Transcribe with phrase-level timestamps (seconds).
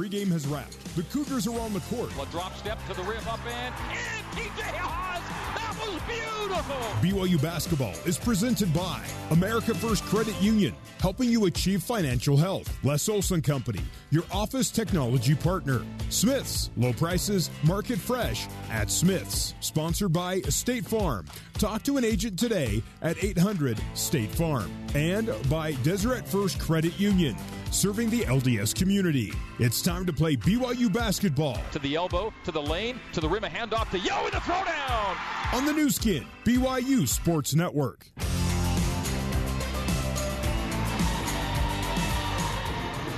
[0.00, 0.78] pregame has wrapped.
[0.96, 2.10] The Cougars are on the court.
[2.18, 4.20] A drop step to the rim, up and in.
[4.30, 5.20] TJ Haws.
[5.54, 7.28] That was beautiful.
[7.28, 12.74] BYU basketball is presented by America First Credit Union, helping you achieve financial health.
[12.82, 15.82] Les Olson Company, your office technology partner.
[16.08, 19.54] Smiths, low prices, market fresh at Smiths.
[19.60, 21.26] Sponsored by State Farm.
[21.54, 24.70] Talk to an agent today at 800 State Farm.
[24.94, 27.36] And by Deseret First Credit Union,
[27.70, 29.32] serving the LDS community.
[29.58, 31.58] It's time to play BYU basketball.
[31.72, 34.38] To the elbow, to the lane, to the rim, a handoff to Yo in the
[34.38, 35.54] throwdown.
[35.54, 38.06] On the Nu Skin, BYU Sports Network.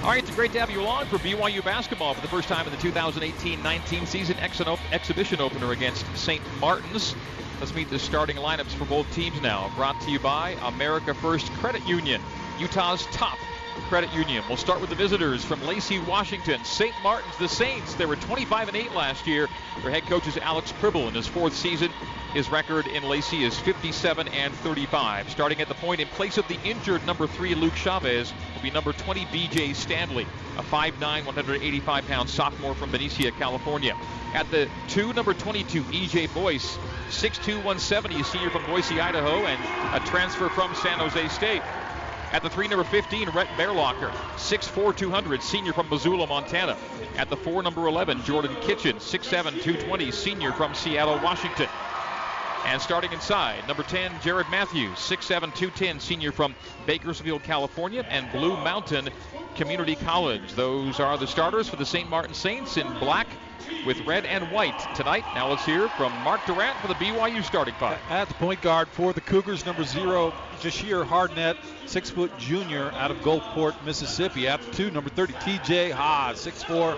[0.03, 2.67] All right, it's great to have you along for BYU basketball for the first time
[2.67, 6.43] in the 2018-19 season exhibition opener against St.
[6.59, 7.15] Martin's.
[7.61, 9.73] Let's meet the starting lineups for both teams now.
[9.77, 12.21] Brought to you by America First Credit Union,
[12.59, 13.39] Utah's top
[13.89, 14.45] Credit Union.
[14.49, 16.65] We'll start with the visitors from Lacey, Washington.
[16.65, 16.95] St.
[17.03, 17.95] Martin's, the Saints.
[17.95, 19.49] They were 25 and 8 last year.
[19.83, 21.91] Their head coach is Alex Pribble in his fourth season.
[22.33, 25.31] His record in Lacey is 57 and 35.
[25.31, 28.71] Starting at the point in place of the injured number three Luke Chavez will be
[28.71, 30.27] number 20 BJ Stanley,
[30.57, 33.95] a 5'9", 185 pound sophomore from Benicia, California.
[34.35, 36.79] At the two, number 22 EJ Boyce,
[37.11, 39.61] 6'2", 170, a senior from Boise, Idaho, and
[39.95, 41.61] a transfer from San Jose State.
[42.33, 46.79] At the three, number 15, Rhett Bearlocker, 6'4", 200, senior from Missoula, Montana.
[47.19, 51.69] At the four, number 11, Jordan Kitchen, 6'7", 220, senior from Seattle, Washington.
[52.65, 56.55] And starting inside, number 10, Jared Matthews, 6'7", 210, senior from
[56.87, 59.11] Bakersfield, California, and Blue Mountain
[59.55, 60.55] Community College.
[60.55, 62.09] Those are the starters for the St.
[62.09, 63.27] Martin Saints in black
[63.87, 65.25] with red and white tonight.
[65.35, 67.99] Now let's hear from Mark Durrant for the BYU starting five.
[68.09, 71.57] At the point guard for the Cougars, number zero, Jahshire Hardnett,
[71.87, 74.49] six foot junior out of Gulfport, Mississippi.
[74.49, 76.97] At two, number 30, TJ Haws, 6'4,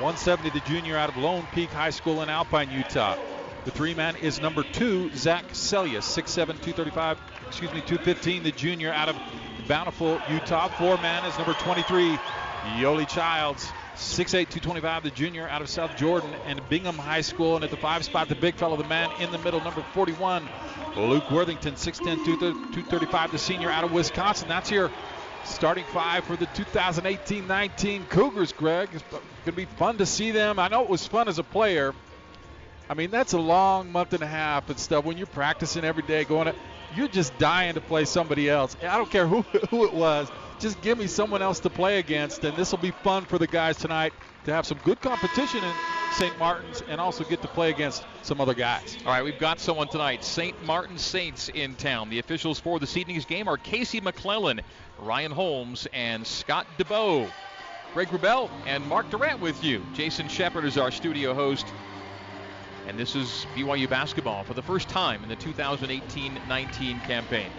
[0.00, 3.16] 170, the junior out of Lone Peak High School in Alpine, Utah.
[3.64, 8.92] The three man is number two, Zach Seljaas, 6'7, 235, excuse me, 215, the junior
[8.92, 9.16] out of
[9.68, 10.68] Bountiful, Utah.
[10.68, 12.18] Four man is number 23,
[12.78, 17.56] Yoeli Childs, 6'8", 225, the junior out of South Jordan and Bingham High School.
[17.56, 20.48] And at the five spot, the big fellow, the man in the middle, number 41,
[20.96, 24.48] Luke Worthington, 6'10", 235, the senior out of Wisconsin.
[24.48, 24.90] That's your
[25.44, 28.88] starting five for the 2018-19 Cougars, Greg.
[28.92, 30.58] It's going to be fun to see them.
[30.58, 31.94] I know it was fun as a player.
[32.88, 36.02] I mean, that's a long month and a half and stuff when you're practicing every
[36.02, 36.54] day, going to,
[36.96, 38.76] you're just dying to play somebody else.
[38.82, 42.44] I don't care who, who it was just give me someone else to play against,
[42.44, 44.12] and this will be fun for the guys tonight
[44.44, 45.72] to have some good competition in
[46.12, 46.38] St.
[46.38, 48.96] Martin's and also get to play against some other guys.
[49.04, 50.22] All right, we've got someone tonight.
[50.22, 50.64] St.
[50.64, 52.10] Martin Saints in town.
[52.10, 54.60] The officials for this evening's game are Casey McClellan,
[54.98, 57.30] Ryan Holmes, and Scott DeBow.
[57.94, 59.84] Greg Wrubell and Mark Durrant with you.
[59.94, 61.66] Jason Shepard is our studio host.
[62.86, 67.50] And this is BYU basketball for the first time in the 2018 19 campaign.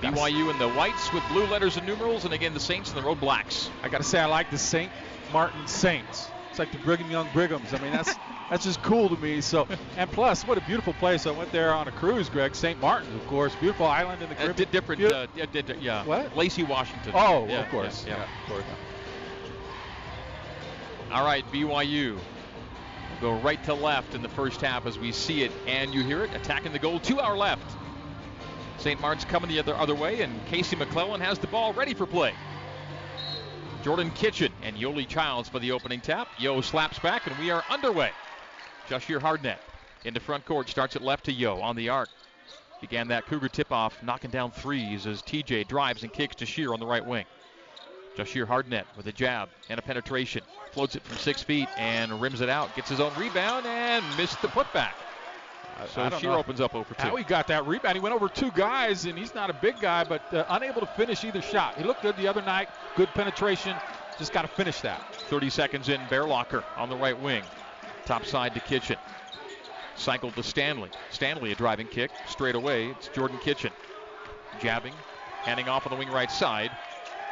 [0.00, 3.02] BYU in the whites with blue letters and numerals, and again the Saints in the
[3.02, 3.70] road blacks.
[3.82, 4.90] I got to say, I like the St.
[5.32, 6.28] Martin Saints.
[6.50, 7.72] It's like the Brigham Young Brighams.
[7.72, 8.14] I mean, that's
[8.50, 9.40] that's just cool to me.
[9.40, 11.26] So, and plus, what a beautiful place.
[11.26, 12.54] I went there on a cruise, Greg.
[12.54, 12.80] St.
[12.80, 14.68] Martin, of course, beautiful island in the Caribbean.
[14.68, 16.04] Uh, different, uh, yeah, yeah.
[16.04, 16.36] What?
[16.36, 17.12] Lacey, Washington.
[17.14, 18.04] Oh, yeah, of course.
[18.06, 18.64] Yeah, yeah, of course.
[21.12, 22.18] All right, BYU
[23.20, 26.24] go right to left in the first half as we see it, and you hear
[26.24, 26.98] it attacking the goal.
[27.00, 27.62] Two hour left.
[28.80, 28.98] St.
[28.98, 32.34] Martin's coming the other, other way, and Casey McClellan has the ball ready for play.
[33.84, 36.28] Jordan Kitchen and Yoeli Childs for the opening tap.
[36.38, 38.10] Yo slaps back, and we are underway.
[38.88, 39.58] Jahshire Hardnett
[40.04, 42.08] into front court, starts it left to Yo on the arc.
[42.80, 46.80] Began that Cougar tip-off, knocking down threes as TJ drives and kicks to Shear on
[46.80, 47.26] the right wing.
[48.16, 50.42] Jahshire Hardnett with a jab and a penetration.
[50.72, 52.74] Floats it from six feet and rims it out.
[52.74, 54.92] Gets his own rebound and missed the putback.
[55.88, 57.02] So Shear opens up over two.
[57.02, 57.96] How he got that rebound?
[57.96, 60.86] He went over two guys, and he's not a big guy, but uh, unable to
[60.86, 61.76] finish either shot.
[61.76, 62.68] He looked good the other night.
[62.96, 63.76] Good penetration.
[64.18, 65.14] Just got to finish that.
[65.14, 66.00] 30 seconds in.
[66.02, 67.42] Bearlocker on the right wing.
[68.04, 68.96] Top side to Kitchen.
[69.96, 70.90] Cycled to Stanley.
[71.10, 72.10] Stanley a driving kick.
[72.26, 72.88] Straight away.
[72.88, 73.72] It's Jordan Kitchen.
[74.60, 74.94] Jabbing.
[75.42, 76.70] Handing off on the wing right side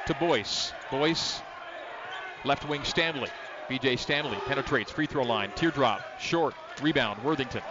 [0.07, 0.73] to Boyce.
[0.91, 1.41] Boyce.
[2.45, 3.29] Left wing Stanley.
[3.69, 5.51] BJ Stanley penetrates free throw line.
[5.55, 6.01] Teardrop.
[6.19, 6.55] Short.
[6.81, 7.23] Rebound.
[7.23, 7.63] Worthington.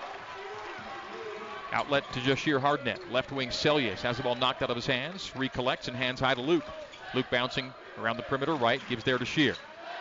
[1.73, 3.11] Outlet to Jahshire Hardnett.
[3.11, 5.35] Left wing Seljaas has the ball knocked out of his hands.
[5.35, 6.65] Recollects and hands high to Luke.
[7.13, 8.81] Luke bouncing around the perimeter right.
[8.89, 9.55] Gives there to Shear.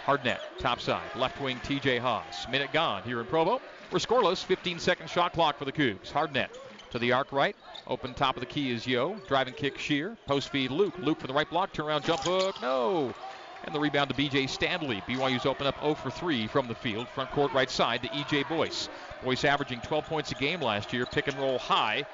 [0.04, 1.02] Hardnett, top side.
[1.16, 2.46] Left wing TJ Haws.
[2.48, 3.60] Minute gone here in Provo.
[3.90, 4.44] We're scoreless.
[4.44, 6.12] 15 second shot clock for the Cougs.
[6.12, 6.48] Hardnett
[6.90, 7.56] to the arc right.
[7.86, 9.16] Open top of the key is Yo.
[9.26, 10.16] Driving kick Shear.
[10.26, 10.94] Post feed Luke.
[10.98, 11.72] Luke for the right block.
[11.72, 12.60] Turn around jump hook.
[12.62, 13.12] No.
[13.64, 14.46] And the rebound to B.J.
[14.46, 15.02] Stanley.
[15.08, 17.08] BYU's open up 0 for 3 from the field.
[17.08, 18.44] Front court right side to E.J.
[18.44, 18.88] Boyce.
[19.24, 21.06] Boyce averaging 12 points a game last year.
[21.06, 22.04] Pick and roll high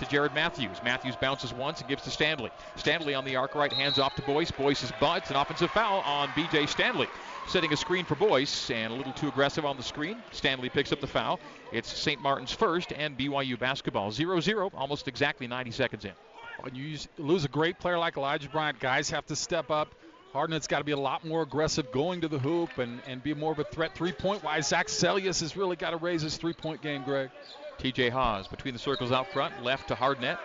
[0.00, 0.80] to Jared Matthews.
[0.82, 2.50] Matthews bounces once and gives to Stanley.
[2.76, 4.50] Stanley on the arc right, hands off to Boyce.
[4.50, 5.30] Boyce is butts.
[5.30, 6.66] An offensive foul on B.J.
[6.66, 7.08] Stanley.
[7.48, 10.16] Setting a screen for Boyce and a little too aggressive on the screen.
[10.32, 11.38] Stanley picks up the foul.
[11.72, 12.20] It's St.
[12.20, 14.10] Martin's first and BYU basketball.
[14.10, 16.12] 0 0, almost exactly 90 seconds in.
[16.60, 19.94] When you lose a great player like Elijah Bryant, guys have to step up.
[20.32, 23.34] Hardnett's got to be a lot more aggressive going to the hoop and, and be
[23.34, 24.68] more of a threat three point wise.
[24.68, 27.30] Zach Seljaas has really got to raise his three point game, Greg.
[27.78, 30.38] TJ Haws between the circles out front, left to Hardnett.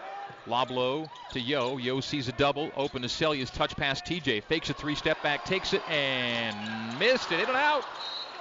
[0.48, 1.78] Lob low to Yo.
[1.78, 2.72] Yo sees a double.
[2.76, 3.52] Open to Seljaas.
[3.52, 4.44] Touch pass TJ.
[4.44, 5.44] Fakes a three step back.
[5.46, 7.40] Takes it and missed it.
[7.40, 7.84] In and out.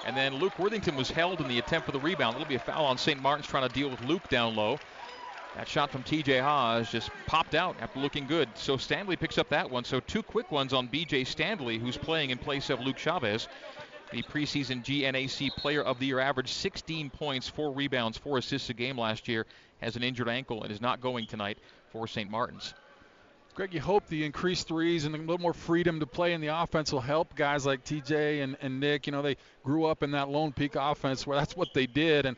[0.06, 2.36] And then Luke Worthington was held in the attempt for the rebound.
[2.36, 3.20] It'll be a foul on St.
[3.20, 4.78] Martin's trying to deal with Luke down low.
[5.56, 8.48] That shot from TJ Haws just popped out after looking good.
[8.54, 9.84] So Stanley picks up that one.
[9.84, 13.46] So two quick ones on BJ Stanley, who's playing in place of Luke Chavez.
[14.10, 18.74] The preseason GNAC Player of the Year averaged 16 points, four rebounds, four assists a
[18.74, 19.46] game last year.
[19.80, 21.58] Has an injured ankle and is not going tonight
[21.90, 22.30] for St.
[22.30, 22.74] Martin's.
[23.54, 26.48] Greg, you hope the increased threes and a little more freedom to play in the
[26.48, 29.06] offense will help guys like TJ and, and Nick.
[29.06, 32.26] You know, they grew up in that Lone Peak offense where that's what they did.
[32.26, 32.36] And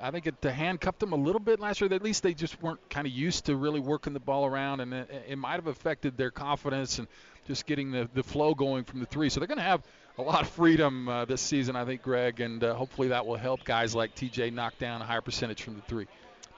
[0.00, 1.92] I think it handcuffed them a little bit last year.
[1.92, 4.92] At least they just weren't kind of used to really working the ball around, and
[4.92, 7.08] it, it might have affected their confidence and
[7.46, 9.30] just getting the, the flow going from the three.
[9.30, 9.82] So they're going to have
[10.18, 13.36] a lot of freedom uh, this season, I think, Greg, and uh, hopefully that will
[13.36, 16.06] help guys like TJ knock down a higher percentage from the three.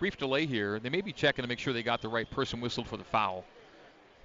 [0.00, 0.80] Brief delay here.
[0.80, 3.04] They may be checking to make sure they got the right person whistled for the
[3.04, 3.44] foul,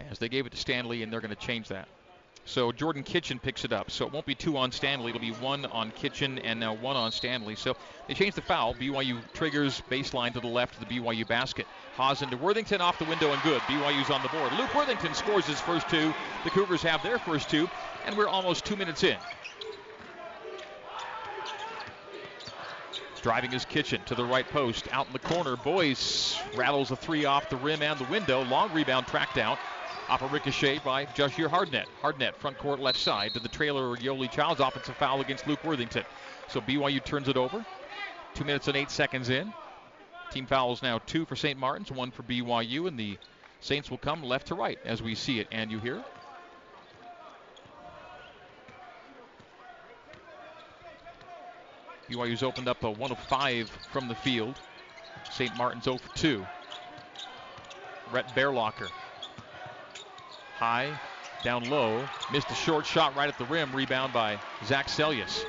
[0.09, 1.87] as they gave it to Stanley, and they're going to change that.
[2.47, 3.89] So Jordan Kitchen picks it up.
[3.89, 5.09] So it won't be two on Stanley.
[5.09, 7.55] It'll be one on Kitchen and now one on Stanley.
[7.55, 7.75] So
[8.07, 8.75] they change the foul.
[8.75, 11.65] BYU triggers baseline to the left of the BYU basket.
[11.95, 13.61] Haws into Worthington off the window and good.
[13.61, 14.53] BYU's on the board.
[14.53, 16.13] Luke Worthington scores his first two.
[16.43, 17.67] The Cougars have their first two,
[18.05, 19.17] and we're almost two minutes in.
[23.23, 25.55] Driving his kitchen to the right post, out in the corner.
[25.55, 28.43] Boyce rattles a three off the rim and the window.
[28.43, 29.57] Long rebound tracked out.
[30.07, 31.85] Off a ricochet by Jahshire Hardnett.
[32.01, 34.59] Hardnett, front court left side to the trailer Yoeli Childs.
[34.59, 36.03] Offensive foul against Luke Worthington.
[36.47, 37.65] So BYU turns it over.
[38.35, 39.51] Two minutes and eight seconds in.
[40.29, 41.57] Team fouls now two for St.
[41.57, 43.17] Martin's, one for BYU, and the
[43.61, 45.47] Saints will come left to right as we see it.
[45.51, 46.03] And you hear
[52.11, 54.55] BYU's opened up a one of five from the field.
[55.31, 55.55] St.
[55.57, 56.45] Martin's 0 for 2.
[58.11, 58.89] Rhett Bearlocker
[60.55, 60.97] High,
[61.43, 63.75] down low, missed a short shot right at the rim.
[63.75, 65.45] Rebound by Zach Seljaas.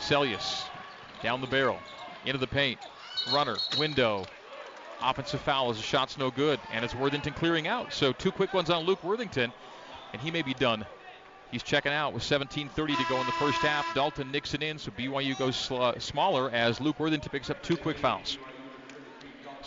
[0.00, 0.64] Seljaas
[1.22, 1.78] down the barrel,
[2.24, 2.78] into the paint.
[3.30, 4.26] Runner, window.
[5.02, 7.92] Offensive foul as the shot's no good, and it's Worthington clearing out.
[7.92, 9.52] So two quick ones on Luke Worthington,
[10.12, 10.84] and he may be done.
[11.52, 13.94] He's checking out with 17:30 to go in the first half.
[13.94, 17.96] Dalton Nixon in, so BYU goes sl- smaller as Luke Worthington picks up two quick
[17.96, 18.38] fouls.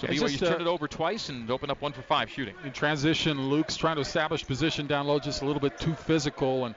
[0.01, 2.55] So BYU's just, uh, turned it over twice and opened up one for five shooting.
[2.65, 6.65] In transition, Luke's trying to establish position down low, just a little bit too physical,
[6.65, 6.73] and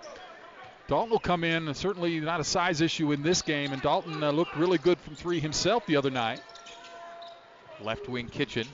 [0.89, 1.67] Dalton will come in.
[1.67, 4.99] and Certainly not a size issue in this game, and Dalton uh, looked really good
[5.01, 6.43] from three himself the other night.
[7.81, 8.69] Left wing kitchen.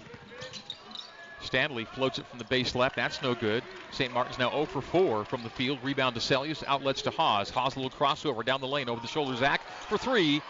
[1.41, 2.97] Stanley floats it from the base left.
[2.97, 3.63] That's no good.
[3.93, 4.13] St.
[4.13, 5.79] Martin's now 0 for 4 from the field.
[5.85, 6.65] Rebound to Seljaas.
[6.67, 7.51] Outlets to Haws.
[7.51, 9.37] Haws a little crossover down the lane over the shoulder.
[9.37, 10.43] Zach for three.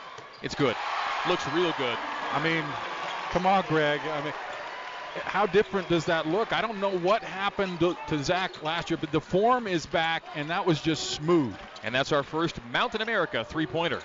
[0.43, 0.75] It's good.
[1.29, 1.99] Looks real good.
[2.33, 2.65] I mean,
[3.31, 4.01] Come on, Greg.
[4.01, 4.33] I mean,
[5.25, 6.53] how different does that look?
[6.53, 10.25] I don't know what happened to, to, Zach last year, but the form is back,
[10.35, 11.55] and that was just smooth.
[11.83, 14.01] And that's our first Mountain America three pointer.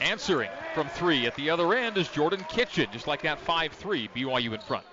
[0.00, 4.08] Answering from three at the other end is Jordan Kitchen, just like that 5 3,
[4.14, 4.84] BYU in front.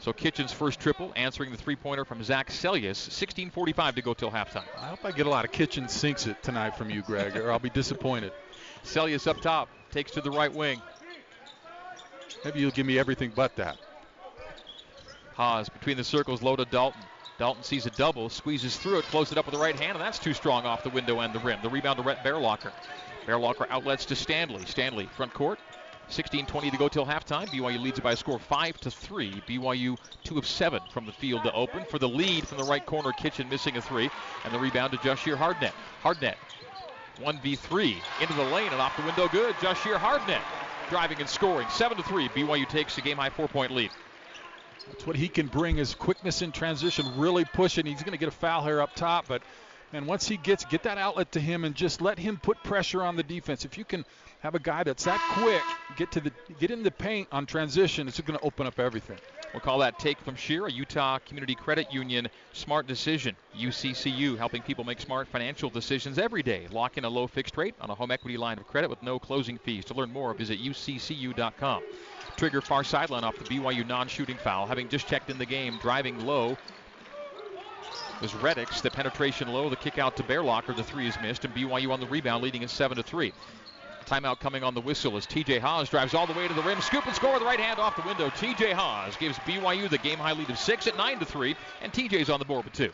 [0.00, 2.96] So Kitchen's first triple, answering the three pointer from Zach Seljaas.
[2.96, 4.64] 16:45 to go till halftime.
[4.76, 7.50] I hope I get a lot of Kitchen sinks it tonight from you, Greg, or
[7.50, 8.32] I'll be disappointed.
[8.84, 10.80] Seljaas up top, takes to the right wing.
[12.44, 13.76] Maybe you'll give me everything but that.
[15.34, 17.02] Haws between the circles, low to Dalton.
[17.38, 20.00] Dalton sees a double, squeezes through it, closes it up with the right hand, and
[20.00, 21.60] that's too strong off the window and the rim.
[21.62, 22.72] The rebound to Rhett Bearlocker.
[23.26, 24.64] Bearlocker outlets to Stanley.
[24.66, 25.60] Stanley front court.
[26.10, 27.46] 16-20 to go till halftime.
[27.46, 29.42] BYU leads it by a score 5 to 3.
[29.46, 31.84] BYU 2 of 7 from the field to open.
[31.84, 34.10] For the lead from the right corner, Kitchen missing a 3.
[34.44, 35.74] And the rebound to Jahshire Hardnett.
[36.02, 36.36] Hardnett
[37.20, 39.54] 1v3 into the lane and off the window good.
[39.60, 40.42] Jahshire Hardnett
[40.88, 41.68] driving and scoring.
[41.70, 42.28] 7 to 3.
[42.28, 43.90] BYU takes a game high four point lead.
[44.90, 47.86] That's what he can bring his quickness in transition, really pushing.
[47.86, 49.42] He's going to get a foul here up top, but
[49.92, 53.02] man, once he gets get that outlet to him and just let him put pressure
[53.02, 53.64] on the defense.
[53.64, 54.04] If you can
[54.40, 55.62] have a guy that's that quick,
[55.96, 59.18] get to the get in the paint on transition, it's going to open up everything.
[59.52, 63.34] We'll call that Take from Sheer, a Utah Community Credit Union smart decision.
[63.58, 66.66] UCCU helping people make smart financial decisions every day.
[66.70, 69.18] Lock in a low fixed rate on a home equity line of credit with no
[69.18, 69.86] closing fees.
[69.86, 71.82] To learn more, visit uccu.com.
[72.36, 74.66] Trigger far sideline off the BYU non-shooting foul.
[74.66, 76.58] Having just checked in the game, driving low
[78.20, 78.82] was Reddix.
[78.82, 80.76] The penetration low, the kick out to Bearlocker.
[80.76, 83.32] The three is missed, and BYU on the rebound, leading at seven to three.
[84.08, 86.80] Timeout coming on the whistle as TJ Haws drives all the way to the rim.
[86.80, 88.30] Scoop and score with the right hand off the window.
[88.30, 91.92] TJ Haws gives BYU the game high lead of six at nine to three, and
[91.92, 92.90] TJ's on the board with two.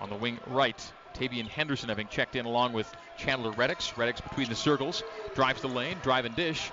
[0.00, 3.92] On the wing right, Tavian Henderson having checked in along with Chandler Reddix.
[3.92, 5.02] Reddix between the circles,
[5.34, 6.70] drives the lane, drive and dish.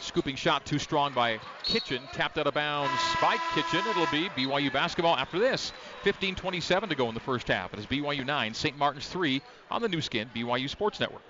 [0.00, 2.02] Scooping shot too strong by Kitchen.
[2.12, 2.90] Tapped out of bounds
[3.20, 3.80] by Kitchen.
[3.88, 5.72] It'll be BYU basketball after this.
[6.04, 7.72] 15-27 to go in the first half.
[7.74, 8.76] It is BYU 9, St.
[8.78, 11.22] Martin's 3 on the Nu Skin BYU Sports Network.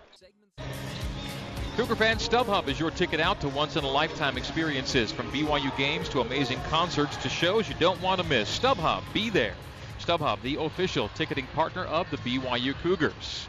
[1.77, 5.11] Cougar fans, StubHub is your ticket out to once-in-a-lifetime experiences.
[5.11, 8.59] From BYU games to amazing concerts to shows you don't want to miss.
[8.59, 9.55] StubHub, be there.
[9.99, 13.49] StubHub, the official ticketing partner of the BYU Cougars.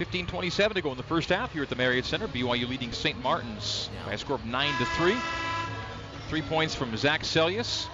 [0.00, 2.26] 15-27 to go in the first half here at the Marriott Center.
[2.26, 3.22] BYU leading St.
[3.22, 5.14] Martin's by a score of 9 to 3.
[6.30, 7.86] Three points from Zach Seljaas.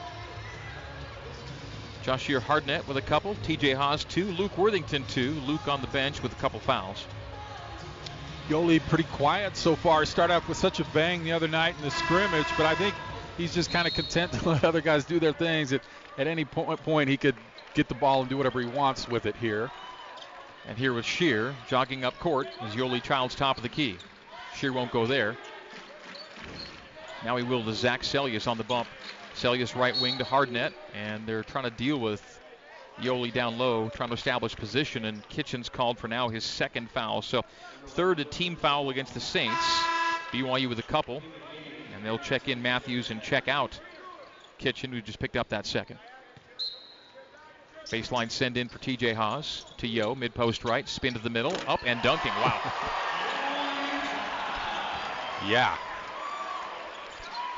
[2.04, 3.34] Jahshire Hardnett with a couple.
[3.42, 4.26] TJ Haws two.
[4.26, 5.32] Luke Worthington two.
[5.46, 7.04] Luke on the bench with a couple fouls.
[8.48, 10.04] Yoeli pretty quiet so far.
[10.04, 12.94] Start off with such a bang the other night in the scrimmage, but I think
[13.36, 15.72] he's just kind of content to let other guys do their things.
[15.72, 15.80] At,
[16.16, 17.34] at any point, he could
[17.74, 19.72] get the ball and do whatever he wants with it here.
[20.66, 23.96] And here was Shear jogging up court as Yoeli Childs top of the key.
[24.56, 25.36] Shear won't go there.
[27.24, 28.88] Now he will to Zach Seljaas on the bump.
[29.34, 32.40] Seljaas right wing to Hardnett, and they're trying to deal with
[33.00, 37.22] Yoeli down low, trying to establish position, and Kitchen's called for now his second foul.
[37.22, 37.42] So
[37.88, 39.82] third a team foul against the Saints.
[40.32, 41.22] BYU with a couple,
[41.94, 43.78] and they'll check in Matthews and check out
[44.58, 45.98] Kitchen, who just picked up that second.
[47.90, 51.54] Baseline send in for TJ Haws to Yo, mid post right, spin to the middle,
[51.68, 52.32] up and dunking.
[52.32, 52.60] Wow.
[55.48, 55.76] yeah.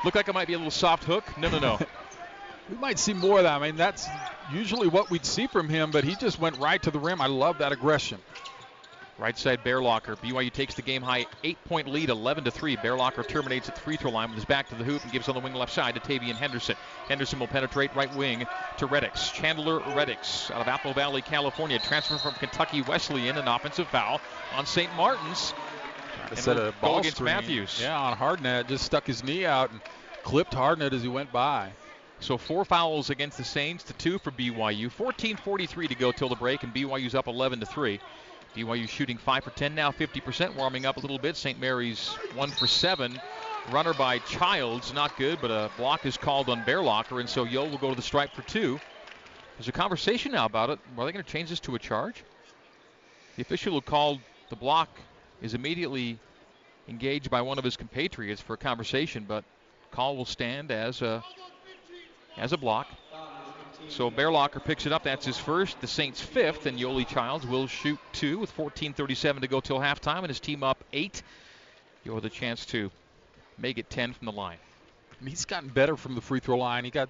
[0.05, 1.25] Looked like it might be a little soft hook.
[1.37, 1.79] No, no, no.
[2.69, 3.59] we might see more of that.
[3.59, 4.07] I mean, that's
[4.53, 7.21] usually what we'd see from him, but he just went right to the rim.
[7.21, 8.19] I love that aggression.
[9.19, 10.17] Right side Bearlocker.
[10.17, 12.77] BYU takes the game high eight point lead, 11 to 3.
[12.77, 15.27] Bearlocker terminates at the free throw line with his back to the hoop and gives
[15.27, 16.77] on the wing left side to Tavian Henderson.
[17.09, 18.47] Henderson will penetrate right wing
[18.77, 19.33] to Reddix.
[19.33, 21.79] Chandler Reddix out of Apple Valley, California.
[21.79, 24.21] Transfer from Kentucky Wesleyan, an offensive foul
[24.55, 24.93] on St.
[24.95, 25.53] Martin's.
[26.29, 27.33] And set a ball against screen.
[27.33, 27.79] Matthews.
[27.81, 29.81] Yeah, on Hardnett, just stuck his knee out and
[30.23, 31.71] clipped Hardnett as he went by.
[32.21, 34.89] So four fouls against the Saints to two for BYU.
[34.89, 37.99] 14:43 to go till the break, and BYU's up 11 to three.
[38.55, 41.35] BYU shooting 5 for 10 now, 50%, warming up a little bit.
[41.35, 41.59] St.
[41.59, 43.19] Mary's 1 for 7.
[43.71, 47.67] Runner by Childs, not good, but a block is called on Bearlocker, and so Yo
[47.67, 48.79] will go to the stripe for two.
[49.57, 50.79] There's a conversation now about it.
[50.97, 52.23] Are they going to change this to a charge?
[53.35, 54.89] The official who called the block
[55.41, 56.17] is immediately
[56.87, 59.43] engaged by one of his compatriots for a conversation, but
[59.91, 61.23] call will stand as a
[62.37, 62.87] as a block.
[63.87, 65.03] So Bearlocker picks it up.
[65.03, 65.79] That's his first.
[65.81, 70.19] The Saints' fifth, and Yoeli Childs will shoot two with 14:37 to go till halftime,
[70.19, 71.23] and his team up eight.
[72.03, 72.91] You'll have the chance to
[73.57, 74.57] make it 10 from the line.
[75.25, 76.85] He's gotten better from the free throw line.
[76.85, 77.09] He got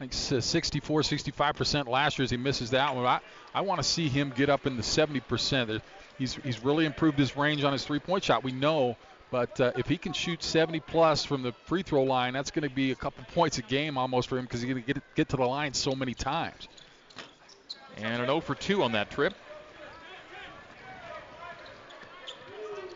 [0.00, 3.04] like 64, 65% last year as he misses that one.
[3.04, 3.20] I,
[3.54, 5.82] I want to see him get up in the 70%.
[6.16, 8.42] He's, he's really improved his range on his three point shot.
[8.42, 8.96] We know
[9.30, 12.68] but uh, if he can shoot 70 plus from the free throw line, that's going
[12.68, 15.28] to be a couple points a game almost for him because he's going to get
[15.28, 16.68] to the line so many times.
[17.96, 19.34] And an 0 for 2 on that trip.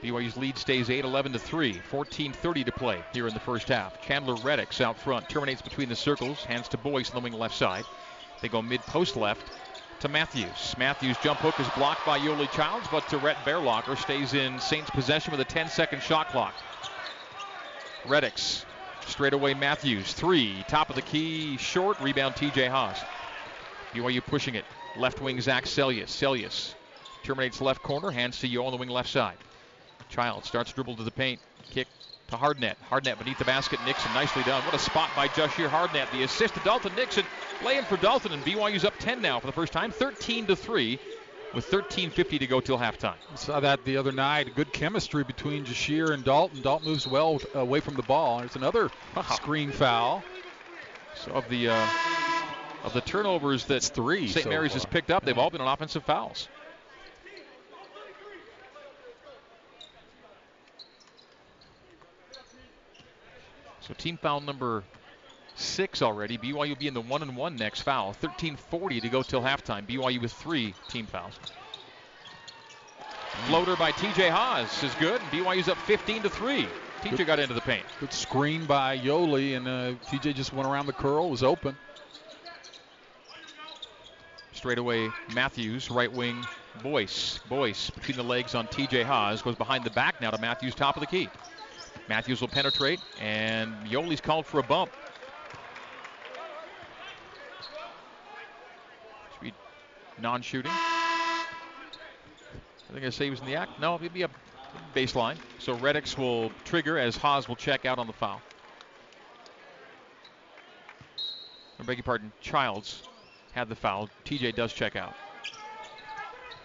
[0.02, 1.80] BYU's lead stays 8-11 to 3.
[1.90, 4.00] 14:30 to play here in the first half.
[4.06, 7.54] Chandler Reddix out front terminates between the circles, hands to Boyce on the wing left
[7.54, 7.84] side.
[8.42, 9.50] They go mid post left
[10.04, 10.74] to Matthews.
[10.76, 15.30] Matthews' jump hook is blocked by Yoeli Childs, but Rhett Bearlocker stays in Saints possession
[15.30, 16.52] with a 10 second shot clock.
[18.02, 18.66] Reddix,
[19.06, 20.12] straight away Matthews.
[20.12, 22.98] Three, top of the key, short, rebound TJ Haws.
[23.94, 24.66] BYU pushing it.
[24.98, 26.08] Left wing Zach Seljaas.
[26.08, 26.74] Seljaas
[27.22, 29.38] terminates left corner, hands to Yo on the wing left side.
[30.10, 31.40] Child starts dribble to the paint.
[31.70, 31.88] Kick
[32.34, 32.74] to Hardnett.
[32.90, 33.78] Hardnett beneath the basket.
[33.84, 34.62] Nixon nicely done.
[34.64, 36.10] What a spot by Jahshire Hardnett.
[36.10, 37.24] The assist to Dalton Nixon.
[37.64, 40.98] Laying for Dalton, and BYU's up 10 now for the first time, 13 to 3
[41.54, 43.14] with 13.50 to go till halftime.
[43.36, 44.54] Saw that the other night.
[44.54, 46.62] Good chemistry between Jahshire and Dalton.
[46.62, 48.40] Dalton moves well away from the ball.
[48.40, 48.90] There's another
[49.32, 50.22] screen foul.
[51.24, 51.86] So of the uh,
[52.82, 54.44] of the turnovers that three St.
[54.44, 54.80] So Mary's far.
[54.80, 56.48] has picked up, they've all been on offensive fouls.
[63.86, 64.82] So team foul number
[65.56, 66.38] six already.
[66.38, 68.14] BYU will be in the one and one next foul.
[68.14, 69.86] 13:40 to go till halftime.
[69.86, 71.38] BYU with three team fouls.
[73.46, 76.66] Floater by TJ Haws is good, and BYU's up 15 to three.
[77.02, 77.84] TJ got into the paint.
[78.00, 81.76] Good screen by Yoeli, and uh, TJ just went around the curl, was open.
[84.52, 86.42] Straight away, Matthews, right wing,
[86.82, 87.38] Boyce.
[87.50, 90.96] Boyce between the legs on TJ Haws goes behind the back now to Matthews, top
[90.96, 91.28] of the key.
[92.08, 94.90] Matthews will penetrate, and Yoeli's called for a bump.
[99.32, 99.52] Should be
[100.20, 100.72] non-shooting.
[100.72, 101.46] I
[102.92, 103.80] think I say he was in the act.
[103.80, 104.30] No, it'd be a
[104.94, 105.36] baseline.
[105.58, 108.42] So Reddix will trigger as Haws will check out on the foul.
[111.80, 113.02] I beg your pardon, Childs
[113.52, 114.08] had the foul.
[114.24, 115.14] TJ does check out.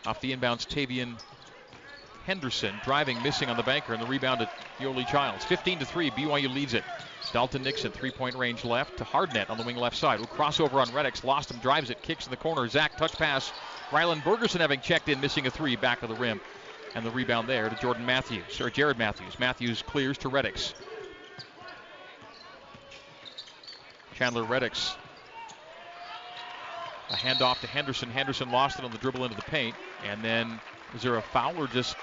[0.05, 1.15] Off the inbounds, Tavian
[2.29, 5.43] Henderson driving, missing on the banker, and the rebound at Yoeli Childs.
[5.45, 6.83] 15 to 3, BYU leads it.
[7.33, 10.19] Dalton Nixon, three point range left to Hardnett on the wing left side.
[10.19, 12.67] We'll crossover on Reddix, lost him, drives it, kicks in the corner.
[12.67, 13.51] Zach touch pass.
[13.89, 16.39] Rylan Bergersen having checked in, missing a three, back of the rim.
[16.93, 19.39] And the rebound there to Jordan Matthews, or Jared Matthews.
[19.39, 20.75] Matthews clears to Reddix.
[24.13, 24.95] Chandler Reddix.
[27.09, 28.11] A handoff to Henderson.
[28.11, 29.75] Henderson lost it on the dribble into the paint.
[30.05, 30.61] And then,
[30.93, 31.95] is there a foul or just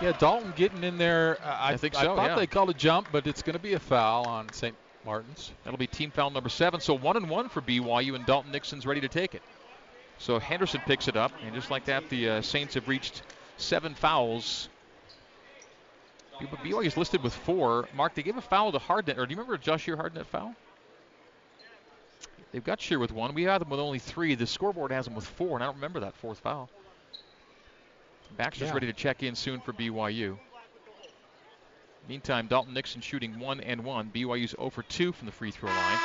[0.00, 1.38] yeah, Dalton getting in there.
[1.42, 2.00] Uh, I, I, think so.
[2.00, 2.36] I thought yeah.
[2.36, 4.74] they called a jump, but it's going to be a foul on St.
[5.04, 5.52] Martin's.
[5.64, 6.80] That'll be team foul number seven.
[6.80, 9.42] So one and one for BYU, and Dalton Nixon's ready to take it.
[10.18, 13.22] So Henderson picks it up, and just like that, the uh, Saints have reached
[13.56, 14.68] seven fouls.
[16.40, 17.88] BYU is listed with four.
[17.94, 20.54] Mark, they gave a foul to Hardnett, or do you remember a Joshua Hardnett foul?
[22.52, 23.34] They've got Shear with one.
[23.34, 24.36] We have them with only three.
[24.36, 26.70] The scoreboard has them with four, and I don't remember that fourth foul.
[28.36, 28.74] Baxter's Yeah.
[28.74, 30.38] ready to check in soon for BYU.
[32.08, 34.10] Meantime, Dalton Nixon shooting one and one.
[34.10, 35.98] BYU's 0 for 2 from the free throw line.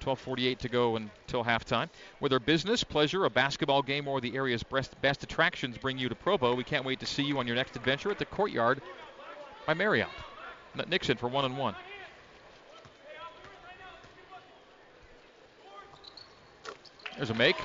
[0.00, 1.90] 12:48 to go until halftime.
[2.18, 6.14] Whether business, pleasure, a basketball game, or the area's best, best attractions bring you to
[6.14, 8.80] Provo, we can't wait to see you on your next adventure at the Courtyard
[9.66, 10.08] by Marriott.
[10.88, 11.76] Nixon for one and one.
[17.16, 17.56] There's a make.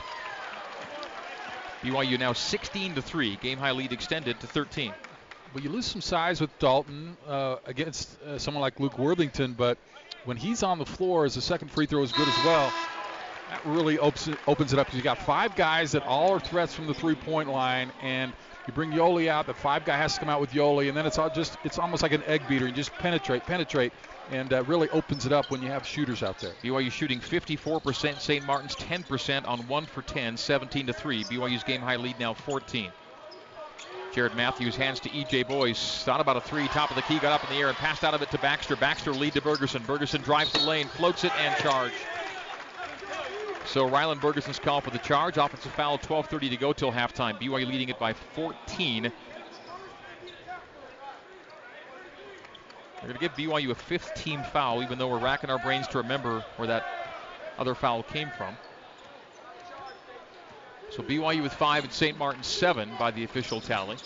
[1.85, 3.35] BYU now 16 to 3.
[3.37, 4.91] Game high lead extended to 13.
[5.53, 9.77] Well, you lose some size with Dalton uh, against uh, someone like Luke Worthington, but
[10.25, 12.73] when he's on the floor, as the second free throw is good as well,
[13.51, 14.87] that really opens it, opens it up.
[14.87, 18.33] Because you got five guys that all are threats from the three-point line, and
[18.67, 19.45] you bring Yoeli out.
[19.45, 21.77] The five guy has to come out with Yoeli, and then it's all just it's
[21.77, 22.65] almost like an egg beater.
[22.65, 23.93] You just penetrate, penetrate,
[24.31, 26.53] and uh, really opens it up when you have shooters out there.
[26.63, 28.45] BYU shooting 54%, St.
[28.45, 31.23] Martin's 10% on 1 for 10, 17 to 3.
[31.25, 32.91] BYU's game high lead now 14.
[34.13, 36.03] Jared Matthews hands to EJ Boyce.
[36.05, 38.05] Thought about a three, top of the key, got up in the air and passed
[38.05, 38.77] out of it to Baxter.
[38.77, 39.85] Baxter lead to Bergersen.
[39.85, 41.91] Bergersen drives the lane, floats it, and charge.
[43.65, 45.37] So Rylan Bergersen's call for the charge.
[45.37, 47.37] Offensive foul, 12:30 to go till halftime.
[47.41, 49.11] BYU leading it by 14.
[53.05, 55.87] They're going to give BYU a fifth team foul, even though we're racking our brains
[55.89, 56.83] to remember where that
[57.59, 58.57] other foul came from.
[60.89, 62.17] So BYU with five and St.
[62.17, 63.97] Martin's seven by the official tally.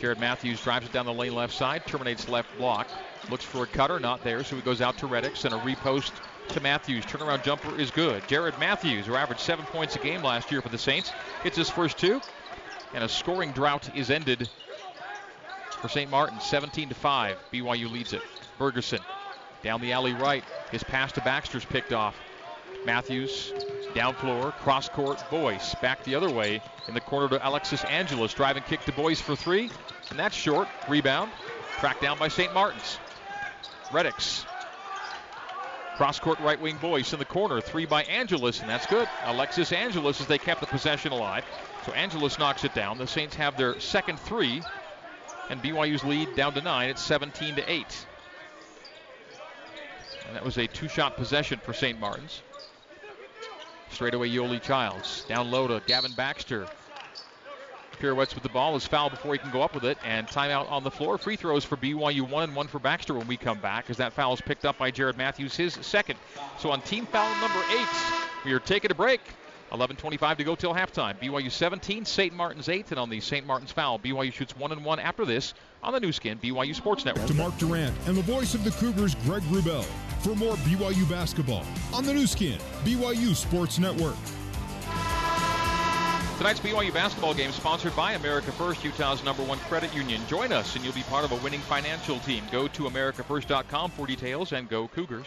[0.00, 2.86] Jared Matthews drives it down the lane left side, terminates left block,
[3.28, 6.12] looks for a cutter, not there, so he goes out to Reddix and a repost
[6.50, 7.04] to Matthews.
[7.04, 8.22] Turnaround jumper is good.
[8.28, 11.10] Jared Matthews, who averaged seven points a game last year for the Saints,
[11.42, 12.20] hits his first two,
[12.94, 14.48] and a scoring drought is ended
[15.84, 16.10] for St.
[16.10, 17.36] Martin, 17 to 5.
[17.52, 18.22] BYU leads it.
[18.58, 19.00] Bergersen
[19.62, 20.42] down the alley right.
[20.70, 22.16] His pass to Baxter's picked off.
[22.86, 23.52] Matthews
[23.94, 28.32] down floor, cross court, Boyce back the other way in the corner to Alexis Angelos.
[28.32, 29.70] Driving kick to Boyce for three,
[30.08, 30.68] and that's short.
[30.88, 31.30] Rebound,
[31.80, 32.54] tracked down by St.
[32.54, 32.98] Martin's.
[33.90, 34.46] Reddix.
[35.96, 37.60] Cross court right wing Boyce in the corner.
[37.60, 39.06] Three by Angelos, and that's good.
[39.24, 41.44] Alexis Angelos as they kept the possession alive.
[41.84, 42.96] So Angelos knocks it down.
[42.96, 44.62] The Saints have their second three,
[45.50, 46.90] and BYU's lead down to nine.
[46.90, 48.06] It's 17 to 8.
[50.26, 51.98] And that was a two shot possession for St.
[51.98, 52.42] Martin's.
[53.90, 55.24] Straight away, Yoeli Childs.
[55.28, 56.66] Down low to Gavin Baxter.
[58.00, 60.70] Pirouettes with the ball is fouled before he can go up with it, and timeout
[60.70, 61.16] on the floor.
[61.16, 64.12] Free throws for BYU, one and one for Baxter when we come back, as that
[64.12, 66.18] foul is picked up by Jared Matthews, his second.
[66.58, 67.86] So on team foul number eight,
[68.44, 69.20] we are taking a break.
[69.74, 71.18] 11:25 to go till halftime.
[71.20, 72.32] BYU 17, St.
[72.32, 73.46] Martin's 8, and on the St.
[73.46, 77.04] Martin's foul, BYU shoots one and one after this on the Nu Skin BYU Sports
[77.04, 77.26] Network.
[77.26, 79.84] To Mark Durrant and the voice of the Cougars, Greg Wrubell,
[80.20, 84.16] for more BYU basketball on the Nu Skin, BYU Sports Network.
[86.38, 90.20] Tonight's BYU basketball game sponsored by America First, Utah's number one credit union.
[90.28, 92.42] Join us and you'll be part of a winning financial team.
[92.50, 95.26] Go to AmericaFirst.com for details and go Cougars.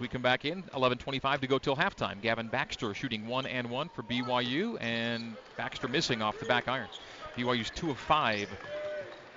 [0.00, 2.22] We come back in, 11:25 to go till halftime.
[2.22, 6.88] Gavin Baxter shooting one and one for BYU, and Baxter missing off the back iron.
[7.36, 8.48] BYU's two of five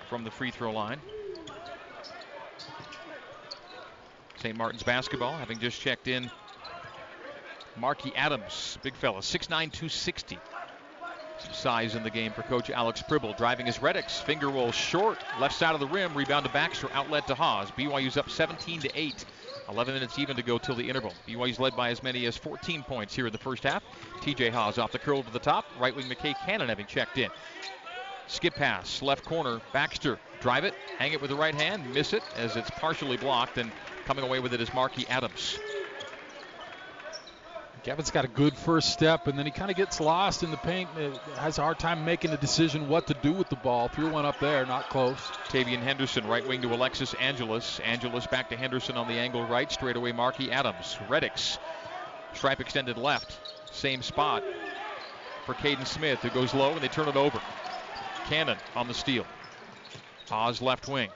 [0.07, 1.01] from the free throw line.
[4.37, 4.55] St.
[4.55, 6.29] Martin's basketball, having just checked in
[7.75, 10.37] Marky Adams, big fella, 6'9", 260.
[11.37, 13.33] Some size in the game for Coach Alex Pribble.
[13.35, 17.25] Driving his Reddix, finger roll short, left side of the rim, rebound to Baxter, outlet
[17.27, 17.71] to Haws.
[17.71, 19.25] BYU's up 17 to 8.
[19.71, 21.13] 11 minutes even to go till the interval.
[21.27, 23.83] BYU's led by as many as 14 points here in the first half.
[24.21, 25.65] TJ Haws off the curl to the top.
[25.79, 27.29] Right wing McKay Cannon having checked in.
[28.27, 30.19] Skip pass, left corner, Baxter.
[30.41, 33.71] Drive it, hang it with the right hand, miss it as it's partially blocked, and
[34.05, 35.59] coming away with it is Marky Adams.
[37.83, 40.57] Gavin's got a good first step, and then he kind of gets lost in the
[40.57, 40.87] paint.
[40.95, 43.87] Uh, has a hard time making a decision what to do with the ball.
[43.87, 45.17] Threw one up there, not close.
[45.47, 47.79] Tavian Henderson, right wing to Alexis Angelos.
[47.79, 49.71] Angelos back to Henderson on the angle right.
[49.71, 50.95] Straight away, Marky Adams.
[51.07, 51.57] Reddix,
[52.33, 53.39] stripe extended left.
[53.71, 54.43] Same spot
[55.47, 57.41] for Caden Smith, who goes low, and they turn it over.
[58.27, 59.25] Cannon on the steal.
[60.29, 61.09] Oz left wing.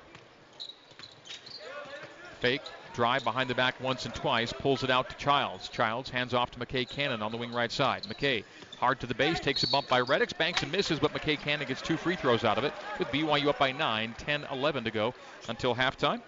[2.39, 2.61] Fake,
[2.95, 5.67] Drive behind the back once and twice, pulls it out to Childs.
[5.67, 8.03] Childs hands off to McKay Cannon on the wing right side.
[8.03, 8.45] McKay
[8.77, 11.67] hard to the base, takes a bump by Reddix, banks and misses, but McKay Cannon
[11.67, 14.91] gets two free throws out of it with BYU up by 9, 10 11 to
[14.91, 15.13] go
[15.49, 16.21] until halftime.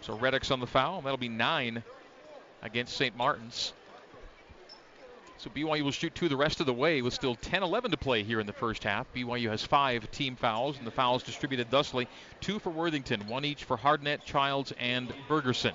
[0.00, 1.82] So Reddix on the foul, that'll be nine
[2.62, 3.14] against St.
[3.14, 3.74] Martin's.
[5.38, 7.96] So BYU will shoot two the rest of the way with still 10 11 to
[7.96, 9.06] play here in the first half.
[9.14, 12.08] BYU has five team fouls, and the fouls distributed thusly
[12.40, 15.74] two for Worthington, one each for Hardnett, Childs, and Bergersen.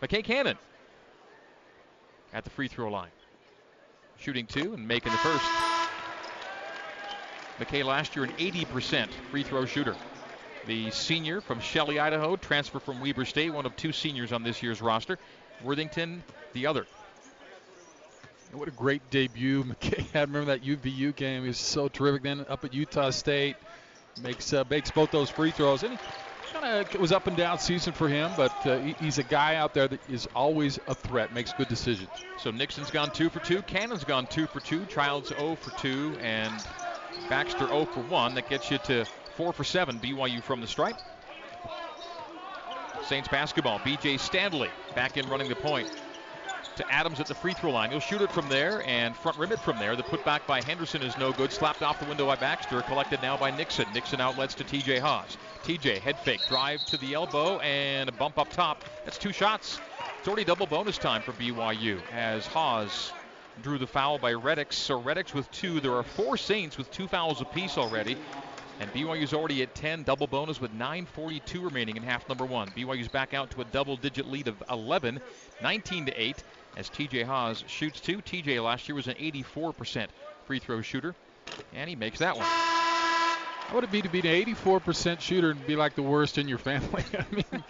[0.00, 0.58] McKay Cannon
[2.32, 3.10] at the free throw line.
[4.18, 5.44] Shooting two and making the first.
[7.58, 9.96] McKay last year an 80% free throw shooter.
[10.66, 14.62] The senior from Shelley, Idaho, transfer from Weber State, one of two seniors on this
[14.62, 15.18] year's roster.
[15.62, 16.86] Worthington, the other.
[18.54, 20.28] What a great debut McKay had.
[20.28, 21.42] Remember that UVU game?
[21.42, 22.22] He was so terrific.
[22.22, 23.56] Then up at Utah State,
[24.22, 25.82] makes uh, makes both those free throws.
[25.82, 25.98] And
[26.52, 29.56] kind of was up and down season for him, but uh, he, he's a guy
[29.56, 32.08] out there that is always a threat, makes good decisions.
[32.38, 33.62] So Nixon's gone two for two.
[33.62, 34.86] Cannon's gone two for two.
[34.86, 36.52] Childs 0 for two, and
[37.28, 38.34] Baxter 0 for one.
[38.36, 39.04] That gets you to
[39.36, 39.98] four for seven.
[39.98, 40.96] BYU from the stripe.
[43.04, 43.80] Saints basketball.
[43.84, 44.16] B.J.
[44.16, 45.90] Stanley back in running the point
[46.76, 47.90] to Adams at the free throw line.
[47.90, 49.96] He'll shoot it from there and front rim it from there.
[49.96, 51.52] The putback by Henderson is no good.
[51.52, 52.82] Slapped off the window by Baxter.
[52.82, 53.86] Collected now by Nixon.
[53.92, 55.36] Nixon outlets to TJ Haws.
[55.64, 58.84] TJ head fake, drive to the elbow and a bump up top.
[59.04, 59.80] That's two shots.
[60.18, 63.12] It's already double bonus time for BYU as Haws
[63.62, 64.72] drew the foul by Reddix.
[64.74, 65.80] So Reddix with two.
[65.80, 68.16] There are four Saints with two fouls apiece already.
[68.80, 72.68] And BYU's already at 10, double bonus with 9:42 remaining in half number one.
[72.70, 75.20] BYU's back out to a double-digit lead of 11,
[75.62, 76.42] 19 to 8
[76.76, 78.18] as TJ Haws shoots two.
[78.18, 80.08] TJ last year was an 84%
[80.46, 81.14] free throw shooter,
[81.72, 82.46] and he makes that one.
[82.46, 86.48] How would it be to be an 84% shooter and be like the worst in
[86.48, 87.04] your family?
[87.18, 87.64] I mean,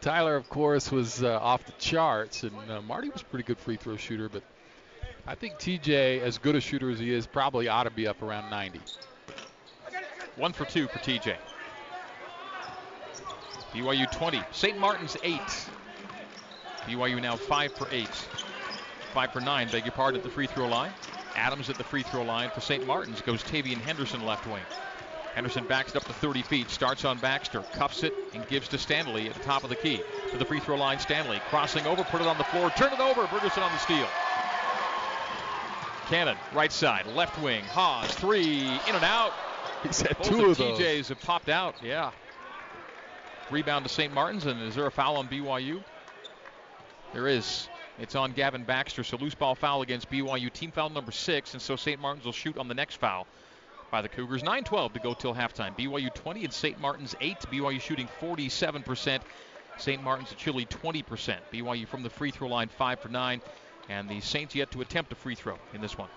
[0.00, 3.58] Tyler, of course, was uh, off the charts, and uh, Marty was a pretty good
[3.58, 4.42] free throw shooter, but
[5.26, 8.22] I think TJ, as good a shooter as he is, probably ought to be up
[8.22, 8.80] around 90.
[10.36, 11.36] One for two for TJ.
[13.72, 14.42] BYU 20.
[14.52, 14.78] St.
[14.78, 15.40] Martin's 8.
[16.86, 18.08] BYU now 5 for 8.
[18.08, 20.92] 5 for 9, beg your pardon, at the free throw line.
[21.36, 22.86] Adams at the free throw line for St.
[22.86, 24.62] Martin's goes Tavian Henderson left wing.
[25.34, 28.78] Henderson backs it up to 30 feet, starts on Baxter, cuffs it, and gives to
[28.78, 30.02] Stanley at the top of the key.
[30.30, 33.00] To the free throw line, Stanley crossing over, put it on the floor, turn it
[33.00, 33.26] over.
[33.26, 34.06] Bergersen on the steal.
[36.06, 39.32] Cannon, right side, left wing, Haws, three, in and out.
[39.82, 40.78] He's had Both two of of those.
[40.78, 42.10] TJs have popped out, yeah.
[43.50, 44.12] Rebound to St.
[44.12, 45.82] Martin's, and is there a foul on BYU?
[47.12, 47.68] There is.
[47.98, 51.60] It's on Gavin Baxter, so loose ball foul against BYU, team foul number six, and
[51.60, 52.00] so St.
[52.00, 53.26] Martin's will shoot on the next foul
[53.90, 54.42] by the Cougars.
[54.42, 55.76] 9-12 to go till halftime.
[55.76, 56.80] BYU 20 and St.
[56.80, 57.38] Martin's 8.
[57.52, 59.20] BYU shooting 47%.
[59.76, 60.02] St.
[60.02, 61.36] Martin's a chilly 20%.
[61.52, 63.42] BYU from the free throw line 5 for 9,
[63.90, 66.08] and the Saints yet to attempt a free throw in this one.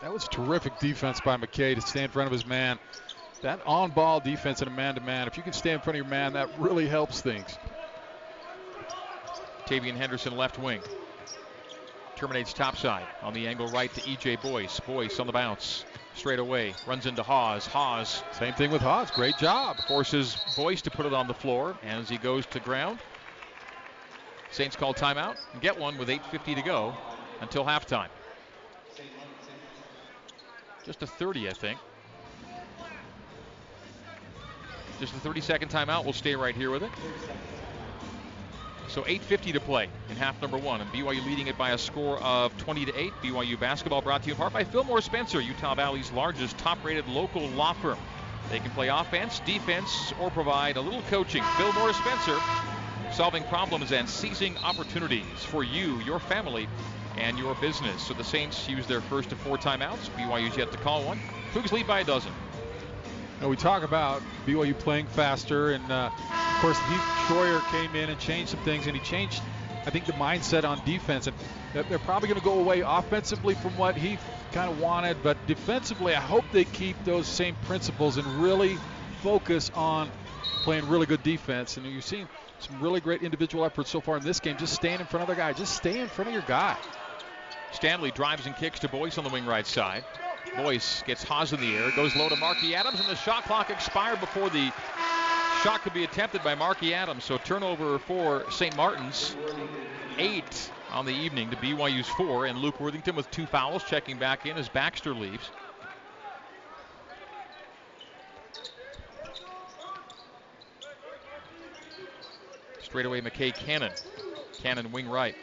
[0.00, 2.78] That was terrific defense by McKay to stay in front of his man.
[3.42, 5.98] That on ball defense and a man to man, if you can stay in front
[5.98, 7.58] of your man, that really helps things.
[9.70, 10.80] Tavian Henderson left wing.
[12.16, 14.80] Terminates topside on the angle right to EJ Boyce.
[14.80, 15.84] Boyce on the bounce.
[16.16, 16.74] Straight away.
[16.88, 17.68] Runs into Hawes.
[17.68, 19.12] Haws Same thing with Haws.
[19.12, 19.76] Great job.
[19.86, 21.78] forces Boyce to put it on the floor.
[21.84, 22.98] As he goes to ground,
[24.50, 26.92] Saints call timeout and get one with 8.50 to go
[27.40, 28.08] until halftime.
[30.84, 31.78] Just a 30, I think.
[34.98, 36.02] Just a 30 second timeout.
[36.02, 36.90] We'll stay right here with it.
[38.90, 42.18] So 8.50 to play in half number one, and BYU leading it by a score
[42.18, 43.12] of 20 to 8.
[43.22, 47.46] BYU basketball brought to you in part by Fillmore Spencer, Utah Valley's largest top-rated local
[47.50, 47.98] law firm.
[48.50, 51.44] They can play offense, defense, or provide a little coaching.
[51.56, 52.36] Fillmore Spencer,
[53.12, 56.68] solving problems and seizing opportunities for you, your family,
[57.16, 58.02] and your business.
[58.02, 60.10] So the Saints use their first of four timeouts.
[60.16, 61.20] BYU's yet to call one.
[61.52, 62.32] Cougs lead by a dozen.
[63.46, 68.20] We talk about BYU playing faster, and uh, of course Heath Schroyer came in and
[68.20, 69.42] changed some things, and he changed,
[69.86, 71.26] I think, the mindset on defense.
[71.26, 71.36] And
[71.72, 74.18] they're probably going to go away offensively from what he
[74.52, 78.76] kind of wanted, but defensively, I hope they keep those same principles and really
[79.22, 80.10] focus on
[80.62, 81.76] playing really good defense.
[81.76, 84.56] And you've seen some really great individual efforts so far in this game.
[84.58, 85.52] Just staying in front of their guy.
[85.52, 86.76] Just stay in front of your guy.
[87.72, 90.04] Stanley drives and kicks to Boyce on the wing right side.
[90.56, 93.70] Boyce gets Haws in the air, goes low to Marky Adams, and the shot clock
[93.70, 94.72] expired before the
[95.62, 97.24] shot could be attempted by Marky Adams.
[97.24, 98.76] So turnover for St.
[98.76, 99.36] Martin's.
[100.18, 104.44] Eight on the evening to BYU's four, and Luke Worthington with two fouls checking back
[104.44, 105.50] in as Baxter leaves.
[112.82, 113.92] Straight away, McKay Cannon.
[114.62, 115.36] Cannon wing right.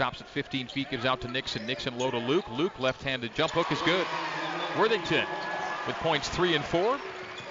[0.00, 1.66] Stops at 15 feet, gives out to Nixon.
[1.66, 2.46] Nixon low to Luke.
[2.52, 4.06] Luke left-handed jump hook is good.
[4.78, 5.26] Worthington
[5.86, 6.98] with points three and four.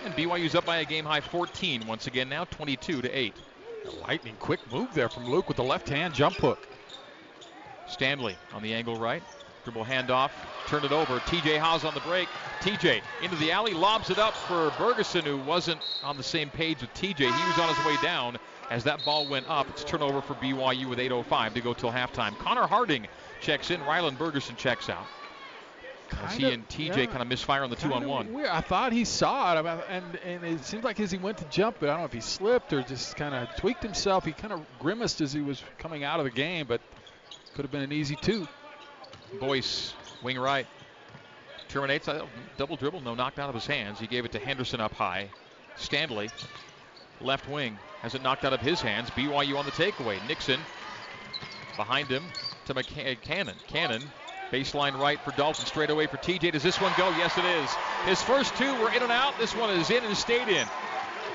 [0.03, 3.33] And BYU's up by a game high 14 once again now, 22 to 8.
[3.85, 6.67] A lightning quick move there from Luke with the left hand jump hook.
[7.88, 9.21] Stanley on the angle right.
[9.63, 10.31] Dribble handoff,
[10.65, 11.19] turn it over.
[11.19, 12.27] TJ Haws on the break.
[12.62, 16.81] TJ into the alley, lobs it up for Bergersen, who wasn't on the same page
[16.81, 17.17] with TJ.
[17.19, 19.69] He was on his way down as that ball went up.
[19.69, 22.38] It's turnover for BYU with 8.05 to go till halftime.
[22.38, 23.08] Connor Harding
[23.41, 23.82] checks in.
[23.82, 25.05] Rylan Bergersen checks out.
[26.23, 28.34] As he and TJ yeah, kind of misfire on the two on one.
[28.34, 28.49] Weird.
[28.49, 31.77] I thought he saw it, and and it seemed like as he went to jump,
[31.79, 34.25] but I don't know if he slipped or just kind of tweaked himself.
[34.25, 36.82] He kind of grimaced as he was coming out of the game, but
[37.53, 38.47] could have been an easy two.
[39.39, 40.65] Boyce, wing right,
[41.67, 42.25] terminates uh,
[42.58, 43.99] double dribble, no knocked out of his hands.
[43.99, 45.29] He gave it to Henderson up high.
[45.75, 46.29] Stanley,
[47.21, 49.10] left wing, has it knocked out of his hands.
[49.12, 50.25] BYU on the takeaway.
[50.27, 50.60] Nixon
[51.77, 52.23] behind him
[52.65, 53.55] to McC- Cannon.
[53.67, 54.01] Cannon,
[54.51, 56.51] baseline right for Dalton, straight away for TJ.
[56.51, 57.10] Does this one go?
[57.12, 57.69] Yes, it is.
[58.05, 59.38] His first two were in and out.
[59.39, 60.67] This one is in and stayed in.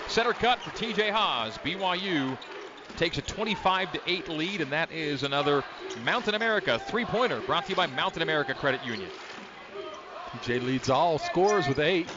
[0.08, 1.56] Center cut for TJ Haws.
[1.58, 2.36] BYU
[2.96, 5.64] takes a 25 to 8 lead, and that is another
[6.04, 9.08] Mountain America three pointer brought to you by Mountain America Credit Union.
[10.42, 12.08] TJ leads all scores with eight.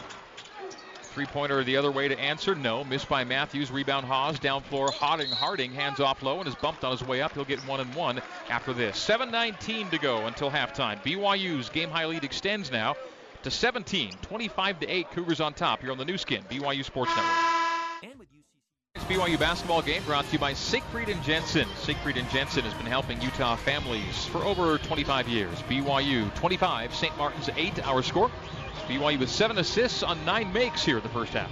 [1.17, 2.53] Three pointer the other way to answer.
[2.53, 2.83] No.
[2.83, 3.71] Missed by Matthews.
[3.71, 4.37] Rebound Haws.
[4.37, 4.91] Down floor.
[4.91, 5.31] Harding.
[5.31, 7.33] Harding hands off low and is bumped on his way up.
[7.33, 9.03] He'll get one and one after this.
[9.03, 11.01] 7.19 to go until halftime.
[11.01, 12.95] BYU's game high lead extends now
[13.41, 14.11] to 17.
[14.21, 15.09] 25 to 8.
[15.09, 17.57] Cougars on top here on the Nu Skin, BYU Sports Network.
[19.09, 21.67] BYU basketball game brought to you by Siegfried and Jensen.
[21.81, 25.63] Siegfried and Jensen has been helping Utah families for over 25 years.
[25.63, 27.17] BYU 25, St.
[27.17, 27.87] Martin's 8.
[27.87, 28.29] Our score
[28.83, 31.51] BYU with seven assists on nine makes here in the first half.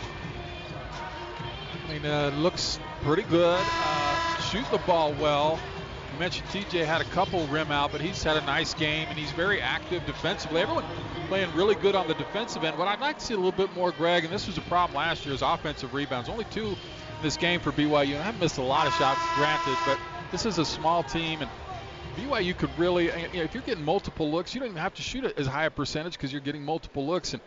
[1.87, 3.59] I mean, uh, looks pretty good.
[3.61, 5.59] Uh, shoot the ball well.
[6.13, 9.17] You mentioned TJ had a couple rim out, but he's had a nice game and
[9.17, 10.61] he's very active defensively.
[10.61, 10.85] Everyone
[11.27, 12.77] playing really good on the defensive end.
[12.77, 14.95] What I'd like to see a little bit more, Greg, and this was a problem
[14.95, 16.29] last year, is offensive rebounds.
[16.29, 16.77] Only two in
[17.21, 18.15] this game for BYU.
[18.15, 19.99] And I've missed a lot of shots, granted, but
[20.31, 21.51] this is a small team and
[22.15, 25.01] BYU could really, you know, if you're getting multiple looks, you don't even have to
[25.01, 27.33] shoot as high a percentage because you're getting multiple looks.
[27.33, 27.41] And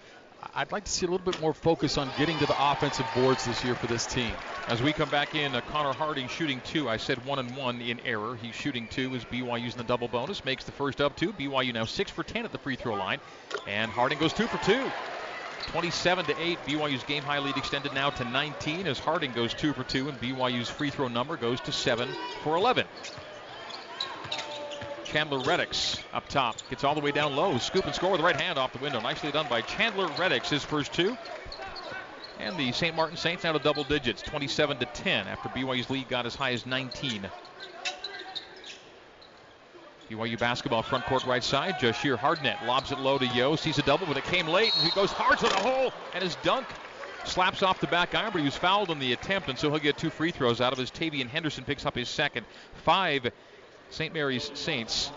[0.54, 3.44] I'd like to see a little bit more focus on getting to the offensive boards
[3.44, 4.31] this year for this team.
[4.66, 6.88] As we come back in, uh, Connor Harding shooting two.
[6.88, 8.37] I said one and one in error.
[8.37, 10.44] He's shooting two as BYU using the double bonus.
[10.44, 11.33] Makes the first up two.
[11.33, 13.20] BYU now six for 10 at the free throw line.
[13.66, 14.90] And Harding goes two for two.
[15.68, 16.59] 27 to 8.
[16.66, 20.18] BYU's game high lead extended now to 19 as Harding goes two for two, and
[20.20, 22.09] BYU's free throw number goes to 7
[22.42, 22.87] for 11.
[25.12, 26.55] Chandler Reddix up top.
[26.68, 27.57] Gets all the way down low.
[27.59, 29.01] Scoop and score with the right hand off the window.
[29.01, 31.16] Nicely done by Chandler Reddix, his first two.
[32.40, 32.94] And the St.
[32.94, 36.53] Martin Saints now to double digits, 27 to 10, after BYU's lead got as high
[36.53, 37.27] as 19.
[40.11, 41.79] BYU basketball front court right side.
[41.79, 43.57] Jahshire Hardnett lobs it low to Yo.
[43.57, 46.23] Sees a double, but it came late, and he goes hard to the hole, and
[46.23, 46.66] his dunk
[47.25, 49.79] slaps off the back iron, but he was fouled on the attempt, and so he'll
[49.79, 50.90] get two free throws out of his.
[50.90, 52.44] Tavian Henderson picks up his second.
[52.85, 53.31] Five
[53.90, 54.12] St.
[54.12, 55.11] Mary's Saints.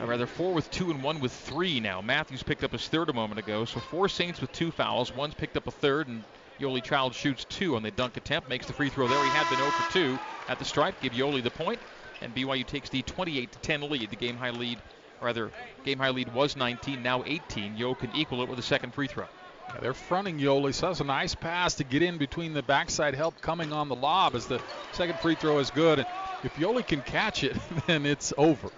[0.00, 2.00] Or rather, four with two and one with three now.
[2.02, 3.64] Matthews picked up his third a moment ago.
[3.64, 5.14] So four Saints with two fouls.
[5.14, 6.24] One's picked up a third, and
[6.60, 8.48] Yoeli Child shoots two on the dunk attempt.
[8.48, 9.22] Makes the free throw there.
[9.22, 11.00] He had been 0 for 2 at the stripe.
[11.00, 11.78] Give Yoeli the point,
[12.20, 14.78] and BYU takes the 28 10 lead, the game high lead,
[15.20, 15.50] rather,
[15.84, 17.76] game high lead was 19, now 18.
[17.76, 19.26] Yo can equal it with a second free throw.
[19.72, 20.74] Yeah, they're fronting Yoeli.
[20.74, 23.94] so that's a nice pass to get in between the backside help coming on the
[23.94, 24.60] lob as the
[24.92, 26.00] second free throw is good.
[26.00, 26.08] And
[26.42, 28.70] if Yoeli can catch it, then it's over.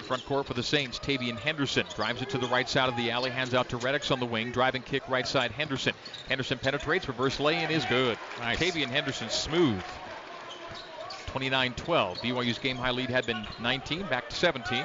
[0.00, 1.00] Front court for the Saints.
[1.00, 4.12] Tavian Henderson drives it to the right side of the alley, hands out to Reddix
[4.12, 4.52] on the wing.
[4.52, 5.94] Driving kick right side Henderson.
[6.28, 8.16] Henderson penetrates, reverse lay in is good.
[8.38, 8.58] Nice.
[8.58, 9.82] Tavian Henderson smooth.
[11.26, 12.18] 29 12.
[12.18, 14.84] BYU's game high lead had been 19, back to 17.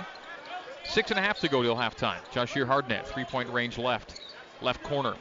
[0.83, 2.19] Six and a half to go till halftime.
[2.33, 4.19] Jahshire Hardnett, three point range left.
[4.61, 5.15] Left corner.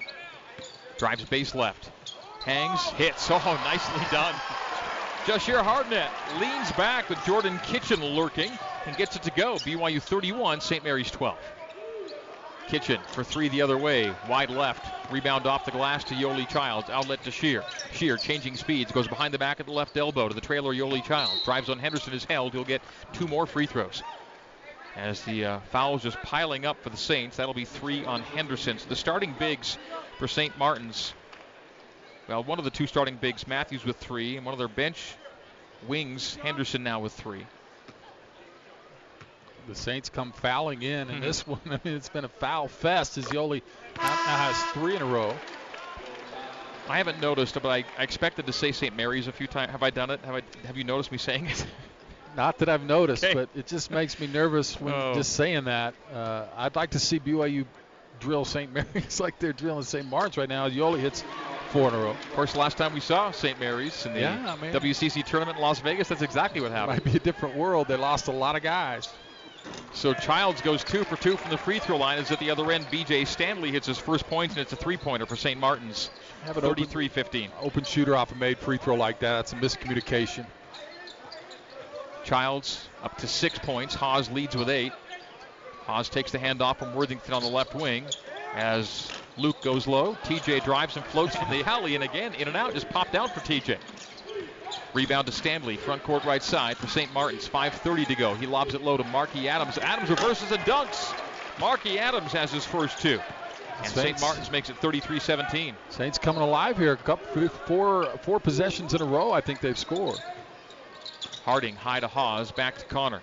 [0.99, 1.91] Drives base left.
[2.45, 3.31] Hangs, hits.
[3.31, 4.35] Oh, nicely done.
[5.27, 8.51] Jahshire Hardnett leans back with Jordan Kitchen lurking
[8.87, 9.57] and gets it to go.
[9.57, 10.83] BYU 31, St.
[10.83, 11.39] Mary's 12.
[12.69, 14.87] Kitchen for three the other way, wide left.
[15.11, 16.89] Rebound off the glass to Yoeli Childs.
[16.89, 17.65] Outlet to Shear.
[17.93, 21.05] Shear changing speeds, goes behind the back at the left elbow to the trailer Yoeli
[21.05, 21.43] Childs.
[21.45, 22.53] Drives on Henderson is held.
[22.53, 24.03] He'll get two more free throws.
[24.97, 28.79] As the uh, fouls just piling up for the Saints, that'll be three on Henderson.
[28.79, 29.79] So the starting bigs
[30.19, 30.57] for St.
[30.59, 31.15] Martin's.
[32.29, 35.15] Well, one of the two starting bigs, Matthews with three, and one of their bench
[35.87, 37.47] wings, Henderson now with three
[39.71, 41.21] the Saints come fouling in, and mm-hmm.
[41.21, 43.63] this one, I mean, it's been a foul fest now, now
[43.97, 45.35] has three in a row.
[46.89, 48.97] I haven't noticed, but I, I, expected to say St.
[48.97, 49.71] Mary's a few times.
[49.71, 50.21] Have I done it?
[50.25, 50.43] Have I?
[50.67, 51.67] Have you noticed me saying it?
[52.37, 53.35] Not that I've noticed, okay.
[53.35, 55.15] but it just makes me nervous when oh.
[55.15, 55.95] just saying that.
[56.13, 57.67] Uh, I'd like to see BYU
[58.21, 58.73] drill St.
[58.95, 60.07] Mary's like they're drilling St.
[60.07, 60.69] Martin's right now.
[60.69, 61.25] Yoeli hits
[61.71, 62.11] four in a row.
[62.11, 63.59] Of course, last time we saw St.
[63.59, 66.99] Mary's in the yeah, WCC tournament in Las Vegas, that's exactly what happened.
[66.99, 67.89] It might be a different world.
[67.89, 69.09] They lost a lot of guys.
[69.93, 72.19] So Childs goes two for two from the free throw line.
[72.19, 72.87] Is at the other end.
[72.91, 73.25] B.J.
[73.27, 75.61] Stanley hits his first point, and it's a three-pointer for St.
[75.61, 76.11] Martin's.
[76.45, 77.19] Have an 33-15.
[77.19, 79.47] Open, open shooter off a made free throw like that.
[79.47, 80.47] That's a miscommunication.
[82.25, 83.95] Childs up to six points.
[83.95, 84.93] Haws leads with eight.
[85.87, 88.05] Haws takes the handoff from Worthington on the left wing
[88.55, 90.15] as Luke goes low.
[90.25, 93.33] TJ drives and floats from the alley, and again, in and out, just popped out
[93.33, 93.79] for TJ.
[94.93, 97.13] Rebound to Stanley, front court right side for St.
[97.13, 97.49] Martin's.
[97.49, 98.35] 5.30 to go.
[98.35, 99.79] He lobs it low to Marky Adams.
[99.79, 101.15] Adams reverses and dunks.
[101.61, 103.21] Marky Adams has his first two.
[103.79, 104.21] And St.
[104.21, 105.75] Martin's makes it 33-17.
[105.91, 106.97] Saints coming alive here.
[107.67, 110.19] Four, four possessions in a row, I think they've scored.
[111.45, 113.23] Harding high to Haws, back to Connor.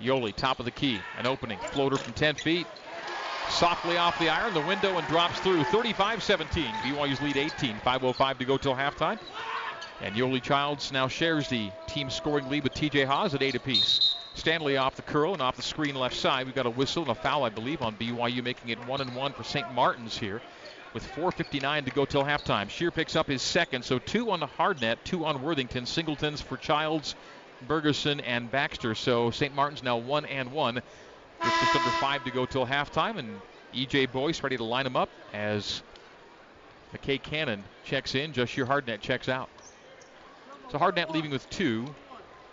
[0.00, 1.00] Yoeli, top of the key.
[1.18, 1.58] An opening.
[1.58, 2.66] Floater from 10 feet.
[3.48, 5.62] Softly off the iron, the window, and drops through.
[5.64, 6.66] 35-17.
[6.82, 7.76] BYU's lead 18.
[7.76, 9.18] 5.05 to go till halftime.
[10.00, 14.16] And Yoeli Childs now shares the team scoring lead with TJ Haws at eight apiece.
[14.34, 16.46] Stanley off the curl and off the screen left side.
[16.46, 19.14] We've got a whistle and a foul, I believe, on BYU, making it one and
[19.14, 19.72] one for St.
[19.72, 20.42] Martin's here
[20.94, 22.70] with 4.59 to go till halftime.
[22.70, 25.84] Shear picks up his second, so two on the Hardnett, two on Worthington.
[25.86, 27.16] Singletons for Childs,
[27.68, 28.94] Bergersen, and Baxter.
[28.94, 29.54] So St.
[29.54, 30.82] Martin's now one and one with
[31.60, 33.18] just under five to go till halftime.
[33.18, 33.40] And
[33.74, 35.82] EJ Boyce ready to line them up as
[36.94, 38.32] McKay Cannon checks in.
[38.32, 39.50] Jahshire Hardnett checks out.
[40.70, 41.92] So Hardnett leaving with two.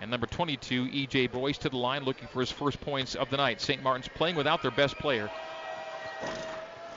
[0.01, 1.27] And number 22, E.J.
[1.27, 3.62] Boyce to the line looking for his first points of the night.
[3.62, 3.84] St.
[3.84, 5.30] Martin's playing without their best player.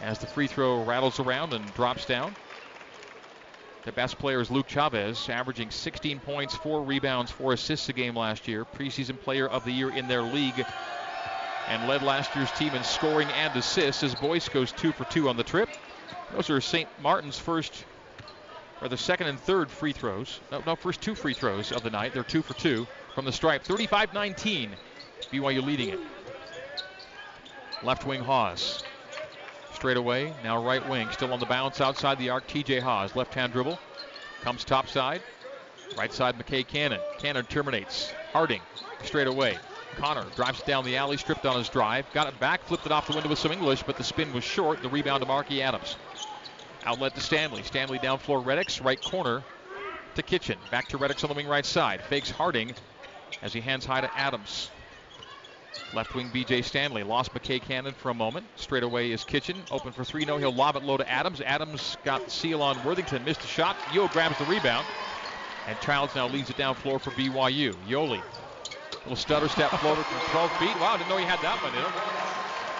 [0.00, 2.34] As the free throw rattles around and drops down.
[3.84, 8.16] Their best player is Luke Chavez, averaging 16 points, 4 rebounds, 4 assists a game
[8.16, 8.64] last year.
[8.64, 10.64] Preseason player of the year in their league.
[11.68, 15.28] And led last year's team in scoring and assists as Boyce goes 2 for 2
[15.28, 15.68] on the trip.
[16.34, 16.88] Those are St.
[17.00, 17.84] Martin's first
[18.84, 20.40] or the second and third free throws.
[20.52, 22.12] No, no, first two free throws of the night.
[22.12, 23.64] They're two for two from the stripe.
[23.64, 24.70] 35-19.
[25.32, 26.00] BYU leading it.
[27.82, 28.84] Left wing Haws.
[29.74, 30.32] Straight away.
[30.42, 31.08] Now right wing.
[31.10, 32.46] Still on the bounce outside the arc.
[32.46, 33.14] TJ Haws.
[33.14, 33.78] Left hand dribble.
[34.42, 35.22] Comes top side.
[35.98, 37.00] Right side McKay Cannon.
[37.18, 38.12] Cannon terminates.
[38.32, 38.60] Harding.
[39.02, 39.58] Straight away.
[39.96, 42.04] Connor drives it down the alley, stripped on his drive.
[42.12, 44.42] Got it back, flipped it off the window with some English, but the spin was
[44.42, 44.82] short.
[44.82, 45.96] The rebound to Marky Adams.
[46.84, 47.62] Outlet to Stanley.
[47.62, 48.42] Stanley down floor.
[48.42, 49.42] Reddix, right corner
[50.14, 50.58] to Kitchen.
[50.70, 52.02] Back to Reddix on the wing right side.
[52.02, 52.74] Fakes Harding
[53.42, 54.70] as he hands high to Adams.
[55.94, 57.04] Left wing BJ Stanley.
[57.04, 58.46] Lost McKay Cannon for a moment.
[58.56, 59.56] Straight away is Kitchen.
[59.70, 60.24] Open for three.
[60.24, 61.40] No, he'll lob it low to Adams.
[61.40, 63.24] Adams got seal on Worthington.
[63.24, 63.76] Missed a shot.
[63.92, 64.84] Yo grabs the rebound.
[65.68, 67.74] And Childs now leads it down floor for BYU.
[67.88, 68.22] Yoeli.
[69.04, 70.80] Little stutter step floater from 12 feet.
[70.80, 71.84] Wow, didn't know he had that one in.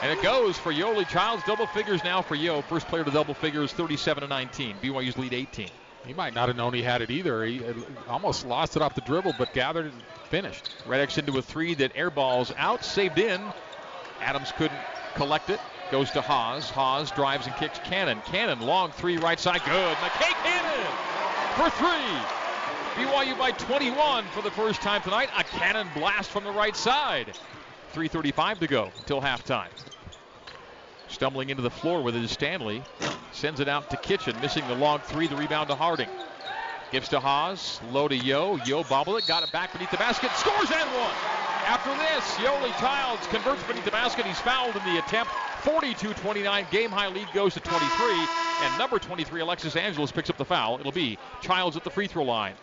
[0.03, 1.45] And it goes for Yoeli Childs.
[1.45, 2.63] Double figures now for Yo.
[2.63, 4.77] First player to double figures, 37 to 19.
[4.83, 5.69] BYU's lead 18.
[6.07, 7.45] He might not have known he had it either.
[7.45, 7.63] He
[8.09, 10.69] almost lost it off the dribble, but gathered and finished.
[10.87, 13.41] Reddix into a three that airballs out, saved in.
[14.21, 14.81] Adams couldn't
[15.15, 15.61] collect it.
[15.91, 16.69] Goes to Haws.
[16.71, 18.21] Haws drives and kicks Cannon.
[18.27, 19.63] Cannon, long three right side.
[19.65, 19.97] Good.
[19.97, 20.87] McKay Cannon
[21.57, 22.45] for three.
[22.95, 25.29] BYU by 21 for the first time tonight.
[25.37, 27.35] A cannon blast from the right side.
[27.95, 29.69] 3.35 to go until halftime.
[31.09, 32.83] Stumbling into the floor with it is Stanley.
[33.35, 35.27] Sends it out to Kitchen, missing the long three.
[35.27, 36.09] The rebound to Harding.
[36.93, 37.81] Gives to Haws.
[37.91, 38.61] Low to Yo.
[38.65, 39.27] Yo bobble it.
[39.27, 40.31] Got it back beneath the basket.
[40.37, 41.11] Scores and one.
[41.67, 44.25] After this, Yoeli Childs converts beneath the basket.
[44.25, 45.33] He's fouled in the attempt.
[45.63, 46.71] 42-29.
[46.71, 48.07] Game high lead goes to 23.
[48.63, 50.79] And number 23, Alexis Angelos, picks up the foul.
[50.79, 52.55] It'll be Childs at the free throw line.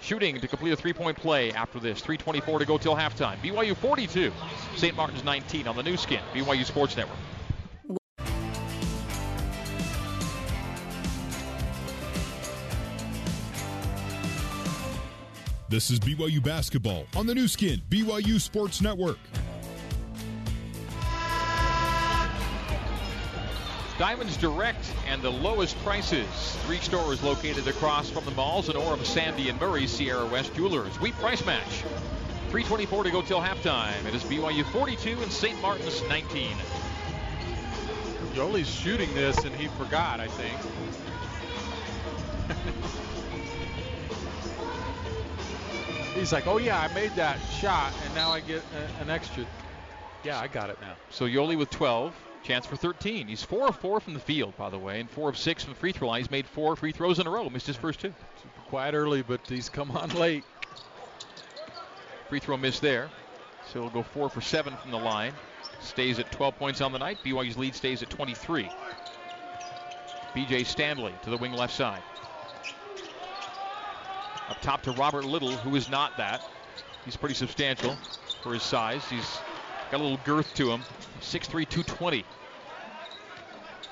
[0.00, 2.00] Shooting to complete a three-point play after this.
[2.00, 3.36] 3.24 to go till halftime.
[3.36, 4.32] BYU 42,
[4.76, 4.96] St.
[4.96, 7.18] Martin's 19 on the Nu Skin, BYU Sports Network.
[15.70, 19.18] This is BYU basketball on the Nu Skin, BYU Sports Network.
[23.98, 26.56] Diamonds Direct and the lowest prices.
[26.64, 29.86] Three stores located across from the malls in Orem, Sandy, and Murray.
[29.86, 30.98] Sierra West Jewelers.
[31.00, 31.82] We price match.
[32.48, 34.06] 324 to go till halftime.
[34.06, 35.60] It is BYU 42 and St.
[35.60, 36.56] Martin's 19.
[38.32, 40.56] Yoeli's shooting this and he forgot, I think.
[46.18, 49.46] He's like, oh yeah, I made that shot and now I get a, an extra.
[50.24, 50.94] Yeah, I got it now.
[51.10, 52.14] So Yoeli with 12.
[52.42, 53.28] Chance for 13.
[53.28, 55.72] He's 4 of 4 from the field, by the way, and 4 of 6 from
[55.74, 56.20] the free throw line.
[56.20, 57.48] He's made four free throws in a row.
[57.50, 58.12] Missed his first two.
[58.42, 60.44] Super quiet early, but he's come on late.
[62.28, 63.10] Free throw miss there.
[63.72, 65.32] So he'll go 4 for 7 from the line.
[65.80, 67.18] Stays at 12 points on the night.
[67.24, 68.70] BYU's lead stays at 23.
[70.34, 72.02] BJ Stanley to the wing left side.
[74.48, 76.42] Up top to Robert Little, who is not that.
[77.04, 77.96] He's pretty substantial
[78.42, 79.04] for his size.
[79.08, 79.38] He's
[79.90, 80.82] got a little girth to him.
[81.20, 82.24] 6'3", 220.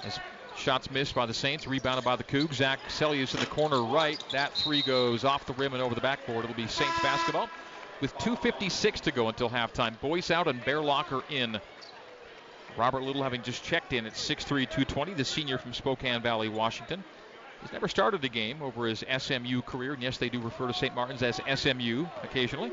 [0.05, 0.19] As
[0.57, 2.55] shots missed by the Saints, rebounded by the Cougs.
[2.55, 4.19] Zach Seljaas in the corner right.
[4.33, 6.45] That three goes off the rim and over the backboard.
[6.45, 7.51] It'll be Saints basketball
[8.01, 10.01] with 2.56 to go until halftime.
[10.01, 11.59] Boyce out and Bearlocker in.
[12.77, 17.03] Robert Little having just checked in at 6'3", 220, the senior from Spokane Valley, Washington.
[17.67, 20.73] He's never started a game over his SMU career, and yes, they do refer to
[20.73, 20.95] St.
[20.95, 22.71] Martin's as SMU occasionally.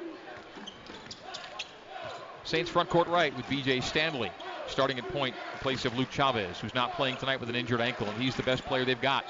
[2.43, 4.29] Saints front court right with BJ Stanley
[4.67, 7.81] starting at point in place of Luke Chavez, who's not playing tonight with an injured
[7.81, 9.25] ankle, and he's the best player they've got.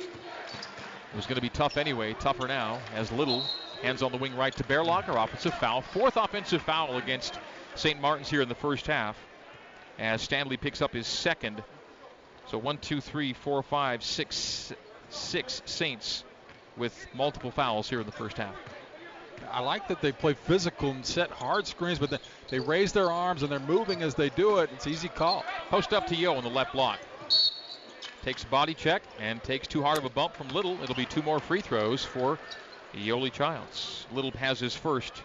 [0.00, 3.44] It was going to be tough anyway, tougher now, as Little
[3.82, 5.22] hands on the wing right to Bearlocker.
[5.22, 5.82] Offensive foul.
[5.82, 7.38] Fourth offensive foul against
[7.76, 8.00] St.
[8.00, 9.16] Martin's here in the first half,
[10.00, 11.62] as Stanley picks up his second.
[12.48, 14.72] So one, two, three, four, five, six,
[15.10, 16.24] six Saints
[16.76, 18.54] with multiple fouls here in the first half.
[19.50, 23.42] I like that they play physical and set hard screens, but they, raise their arms
[23.42, 24.70] and they're moving as they do it.
[24.72, 25.44] It's easy call.
[25.68, 26.98] Post up to Yo on the left block.
[28.22, 30.82] Takes a body check and takes too hard of a bump from Little.
[30.82, 32.38] It'll be two more free throws for
[32.94, 34.06] Yoeli Childs.
[34.12, 35.22] Little has his first.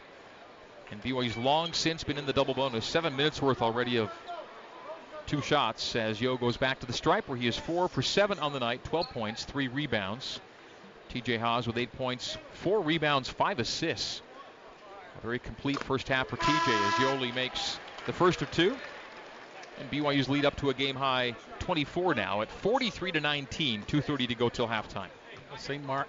[0.92, 2.86] And BYU's long since been in the double bonus.
[2.86, 4.12] Seven minutes worth already of
[5.32, 8.38] two shots as Yo goes back to the stripe where he is four for seven
[8.40, 10.42] on the night, 12 points, three rebounds.
[11.10, 14.22] TJ Haws with eight points, four rebounds, five assists.
[15.18, 18.76] A very complete first half for TJ as Yoeli makes the first of two.
[19.80, 24.28] And BYU's lead up to a game high 24 now at 43 to 19, 2:30
[24.28, 25.08] to go till halftime.
[25.58, 25.86] St.
[25.86, 26.08] Mar-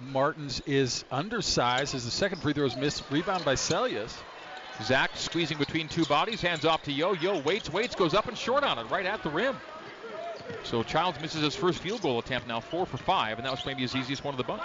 [0.00, 3.04] Martin's is undersized as the second free throw is missed.
[3.12, 4.12] Rebound by Seljaas.
[4.82, 7.12] Zach squeezing between two bodies, hands off to Yo.
[7.14, 9.56] Yo waits, waits, goes up and short on it, right at the rim.
[10.64, 13.64] So Childs misses his first field goal attempt now, four for five, and that was
[13.64, 14.62] maybe his easiest one of the bunch.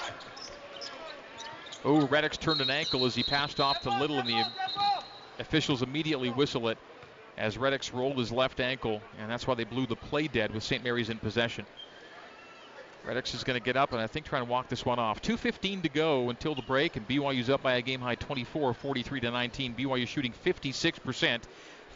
[1.85, 4.43] Oh, Reddix turned an ankle as he passed off to Little, and the
[5.39, 6.77] officials immediately whistle it
[7.37, 10.63] as Reddix rolled his left ankle, and that's why they blew the play dead with
[10.63, 10.83] St.
[10.83, 11.65] Mary's in possession.
[13.09, 15.19] Reddix is going to get up and I think try and walk this one off.
[15.21, 19.19] 2.15 to go until the break, and BYU's up by a game high 24, 43
[19.21, 19.73] to 19.
[19.73, 21.41] BYU shooting 56%,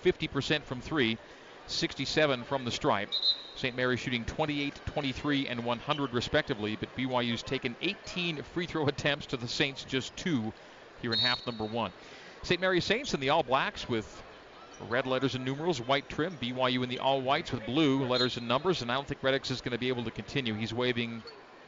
[0.04, 1.18] 50% from three,
[1.68, 3.10] 67 from the stripe.
[3.56, 3.76] St.
[3.76, 9.38] Mary's shooting 28, 23, and 100 respectively, but BYU's taken 18 free throw attempts to
[9.38, 10.52] the Saints, just two
[11.04, 11.92] here in half number one.
[12.42, 12.60] St.
[12.60, 14.24] Mary's Saints and the All Blacks with
[14.82, 16.38] red letters and numerals, white trim.
[16.42, 19.52] BYU in the all whites with blue letters and numbers, and I don't think Reddix
[19.52, 20.54] is going to be able to continue.
[20.54, 21.24] He's waving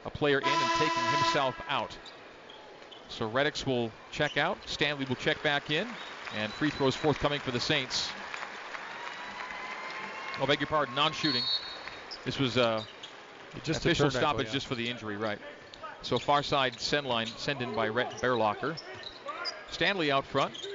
[0.05, 1.97] a player in and taking himself out.
[3.07, 4.57] So Reddix will check out.
[4.65, 5.87] Stanley will check back in,
[6.37, 8.09] and free throws forthcoming for the Saints.
[10.37, 11.43] I oh, beg your pardon, non-shooting.
[12.25, 12.83] This was uh,
[13.63, 14.53] just official stoppage yeah.
[14.53, 15.39] just for the injury, right?
[16.01, 18.77] So far side send line send in by Rhett Bearlocker.
[19.69, 20.67] Stanley out front.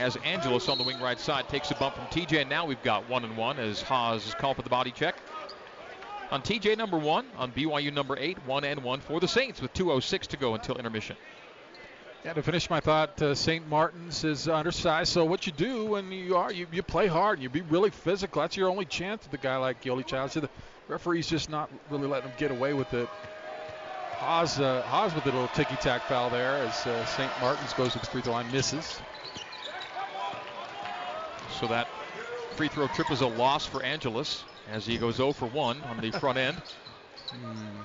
[0.00, 1.46] Has Angelos on the wing right side.
[1.50, 4.32] Takes a bump from TJ, and now we've got one and one as Haws is
[4.32, 5.14] called for the body check.
[6.30, 9.74] on TJ number one, on BYU number eight, one and one for the Saints with
[9.74, 11.16] 2:06 to go until intermission.
[12.24, 13.68] Yeah, to finish my thought, uh, St.
[13.68, 15.12] Martin's is undersized.
[15.12, 18.40] So what you do when you are, you, you play hard you be really physical.
[18.40, 20.32] That's your only chance with a guy like Yoeli Childs.
[20.32, 20.48] So the
[20.88, 23.08] referee's just not really letting him get away with it.
[24.16, 27.30] Haws, uh, Haws with a little ticky-tack foul there as uh, St.
[27.42, 28.98] Martin's goes to the free throw line, misses.
[31.60, 31.86] So that
[32.56, 36.00] free throw trip is a loss for Angelos as he goes 0 for 1 on
[36.00, 36.56] the front end.
[37.28, 37.82] Hmm.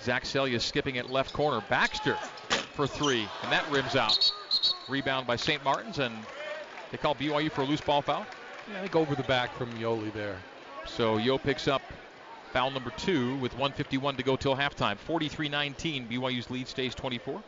[0.00, 1.60] Zach Seljaas skipping at left corner.
[1.68, 2.14] Baxter
[2.74, 4.30] for three, and that rims out.
[4.88, 5.62] Rebound by St.
[5.64, 6.14] Martin's, and
[6.92, 8.24] they call BYU for a loose ball foul.
[8.70, 10.38] Yeah, I think over the back from Yoeli there.
[10.86, 11.82] So Yo picks up
[12.52, 14.96] foul number two with 151 to go till halftime.
[15.08, 17.42] 43-19, BYU's lead stays 24.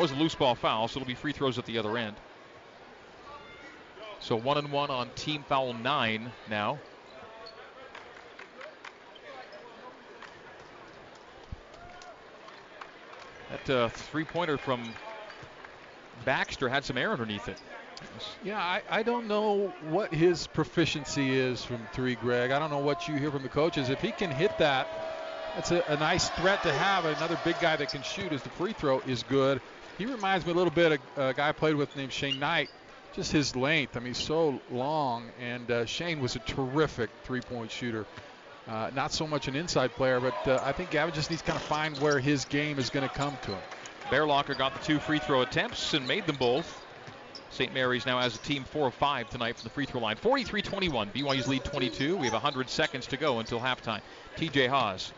[0.00, 2.16] That was a loose ball foul, so it'll be free throws at the other end.
[4.18, 6.80] So one and one on team foul nine now.
[13.50, 14.90] That uh, three-pointer from
[16.24, 17.60] Baxter had some air underneath it.
[18.42, 22.52] Yeah, I, I don't know what his proficiency is from three, Greg.
[22.52, 23.90] I don't know what you hear from the coaches.
[23.90, 24.88] If he can hit that,
[25.56, 27.04] that's a, a nice threat to have.
[27.04, 29.60] Another big guy that can shoot as the free throw is good.
[30.00, 32.70] He reminds me a little bit of a guy I played with named Shane Knight.
[33.12, 33.98] Just his length.
[33.98, 35.28] I mean, so long.
[35.38, 38.06] And uh, Shane was a terrific three-point shooter.
[38.66, 41.48] Uh, not so much an inside player, but uh, I think Gavin just needs to
[41.48, 43.60] kind of find where his game is going to come to him.
[44.08, 46.82] Bearlocker got the two free throw attempts and made them both.
[47.50, 47.74] St.
[47.74, 50.16] Mary's now has a team 4 of 5 tonight from the free throw line.
[50.16, 51.10] 43 21.
[51.10, 52.16] BYU's lead 22.
[52.16, 54.00] We have 100 seconds to go until halftime.
[54.38, 55.12] TJ Haws.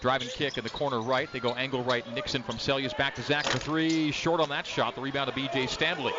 [0.00, 1.30] Driving kick in the corner right.
[1.32, 2.04] They go angle right.
[2.14, 4.10] Nixon from Seljaas back to Zach for three.
[4.12, 4.94] Short on that shot.
[4.94, 6.12] The rebound to BJ Stanley.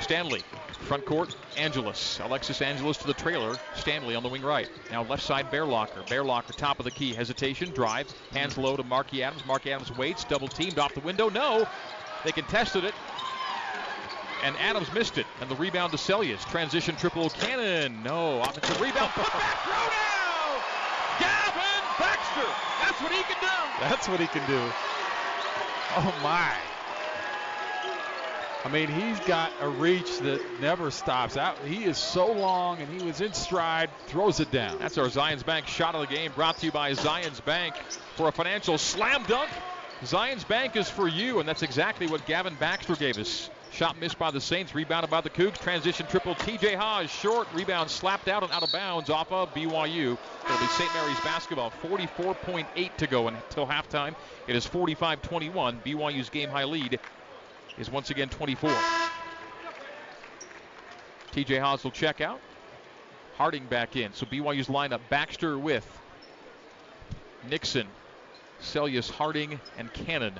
[0.00, 0.44] Stanley
[0.80, 2.20] Front court, Angelos.
[2.22, 3.58] Alexis Angelos to the trailer.
[3.74, 4.68] Stanley on the wing right.
[4.90, 6.06] Now left side, Bearlocker.
[6.06, 7.12] Bearlocker, top of the key.
[7.12, 8.08] Hesitation, drive.
[8.32, 9.44] Hands low to Marky Adams.
[9.44, 10.24] Marky Adams waits.
[10.24, 11.28] Double teamed off the window.
[11.28, 11.66] No.
[12.24, 12.94] They contested it.
[14.42, 15.26] And Adams missed it.
[15.40, 16.48] And the rebound to Seljaas.
[16.50, 18.02] Transition triple cannon.
[18.02, 18.40] No.
[18.40, 19.10] Offensive rebound.
[19.14, 20.17] Put back.
[22.38, 22.54] Throw down.
[22.54, 22.78] Gavin Baxter.
[22.80, 23.80] That's what he can do.
[23.80, 24.72] That's what he can do.
[25.96, 26.52] Oh, my.
[28.64, 31.36] I mean, he's got a reach that never stops.
[31.36, 34.78] Out, he is so long, and he was in stride, throws it down.
[34.78, 37.76] That's our Zions Bank shot of the game, brought to you by Zions Bank
[38.16, 39.48] for a financial slam dunk.
[40.02, 43.48] Zions Bank is for you, and that's exactly what Gavin Baxter gave us.
[43.70, 45.60] Shot missed by the Saints, rebounded by the Cougs.
[45.60, 46.34] Transition triple.
[46.34, 50.16] TJ Haws, short rebound, slapped out and out of bounds off of BYU.
[50.44, 50.92] It'll be St.
[50.94, 51.70] Mary's basketball.
[51.82, 54.14] 44.8 to go until halftime.
[54.46, 55.82] It is 45-21.
[55.84, 56.98] BYU's game high lead
[57.78, 58.70] is once again 24.
[61.32, 62.40] TJ Haws will check out.
[63.36, 64.12] Harding back in.
[64.14, 65.86] So BYU's lineup Baxter with
[67.48, 67.86] Nixon,
[68.60, 70.34] Seljaas Harding, and Cannon.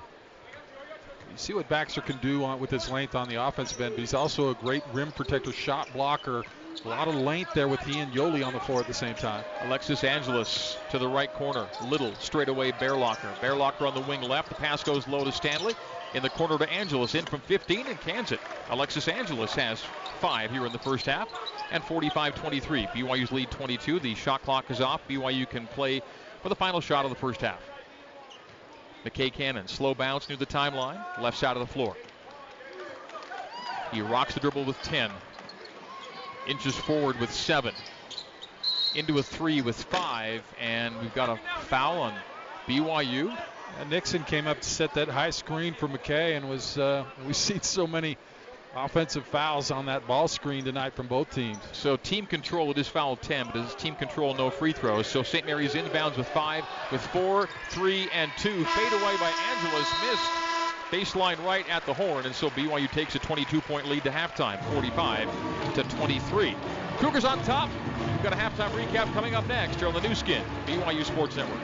[1.31, 4.01] You see what Baxter can do on, with his length on the offensive end, but
[4.01, 6.45] he's also a great rim protector, shot blocker.
[6.85, 9.15] A lot of length there with he and Yoeli on the floor at the same
[9.17, 9.45] time.
[9.63, 11.67] Alexis Angelos to the right corner.
[11.89, 13.35] Little straightaway straight away Bearlocker.
[13.41, 14.49] Bearlocker on the wing left.
[14.49, 15.75] The pass goes low to Stanley
[16.15, 18.41] in the corner to Angelos, in from 15 and cans it.
[18.71, 19.83] Alexis Angelos has
[20.21, 21.29] five here in the first half,
[21.73, 22.89] and 45-23.
[22.89, 24.01] BYU's lead 22.
[24.01, 25.07] The shot clock is off.
[25.09, 26.01] BYU can play
[26.43, 27.61] for the final shot of the first half.
[29.09, 31.97] McKay Cannon, slow bounce near the timeline, left side of the floor.
[33.91, 35.11] He rocks the dribble with 10.
[36.47, 37.73] Inches forward with seven.
[38.95, 41.39] Into a three with five, and we've got a
[41.69, 42.15] foul on
[42.67, 43.35] BYU.
[43.81, 47.37] And Nixon came up to set that high screen for McKay and was uh, we've
[47.37, 48.17] seen so many
[48.77, 51.59] offensive fouls on that ball screen tonight from both teams.
[51.73, 55.07] So team control, it is foul 10, but it is team control, no free throws.
[55.07, 55.47] So St.
[55.47, 58.65] Mary's inbounds with five, with four, three, and two.
[58.65, 60.31] Fade away by Angelos, missed.
[60.91, 65.75] Baseline right at the horn, and so BYU takes a 22-point lead to halftime, 45
[65.75, 66.57] to 23.
[66.97, 67.69] Cougars on top.
[68.07, 71.37] We've got a halftime recap coming up next here on the Nu Skin, BYU Sports
[71.37, 71.61] Network.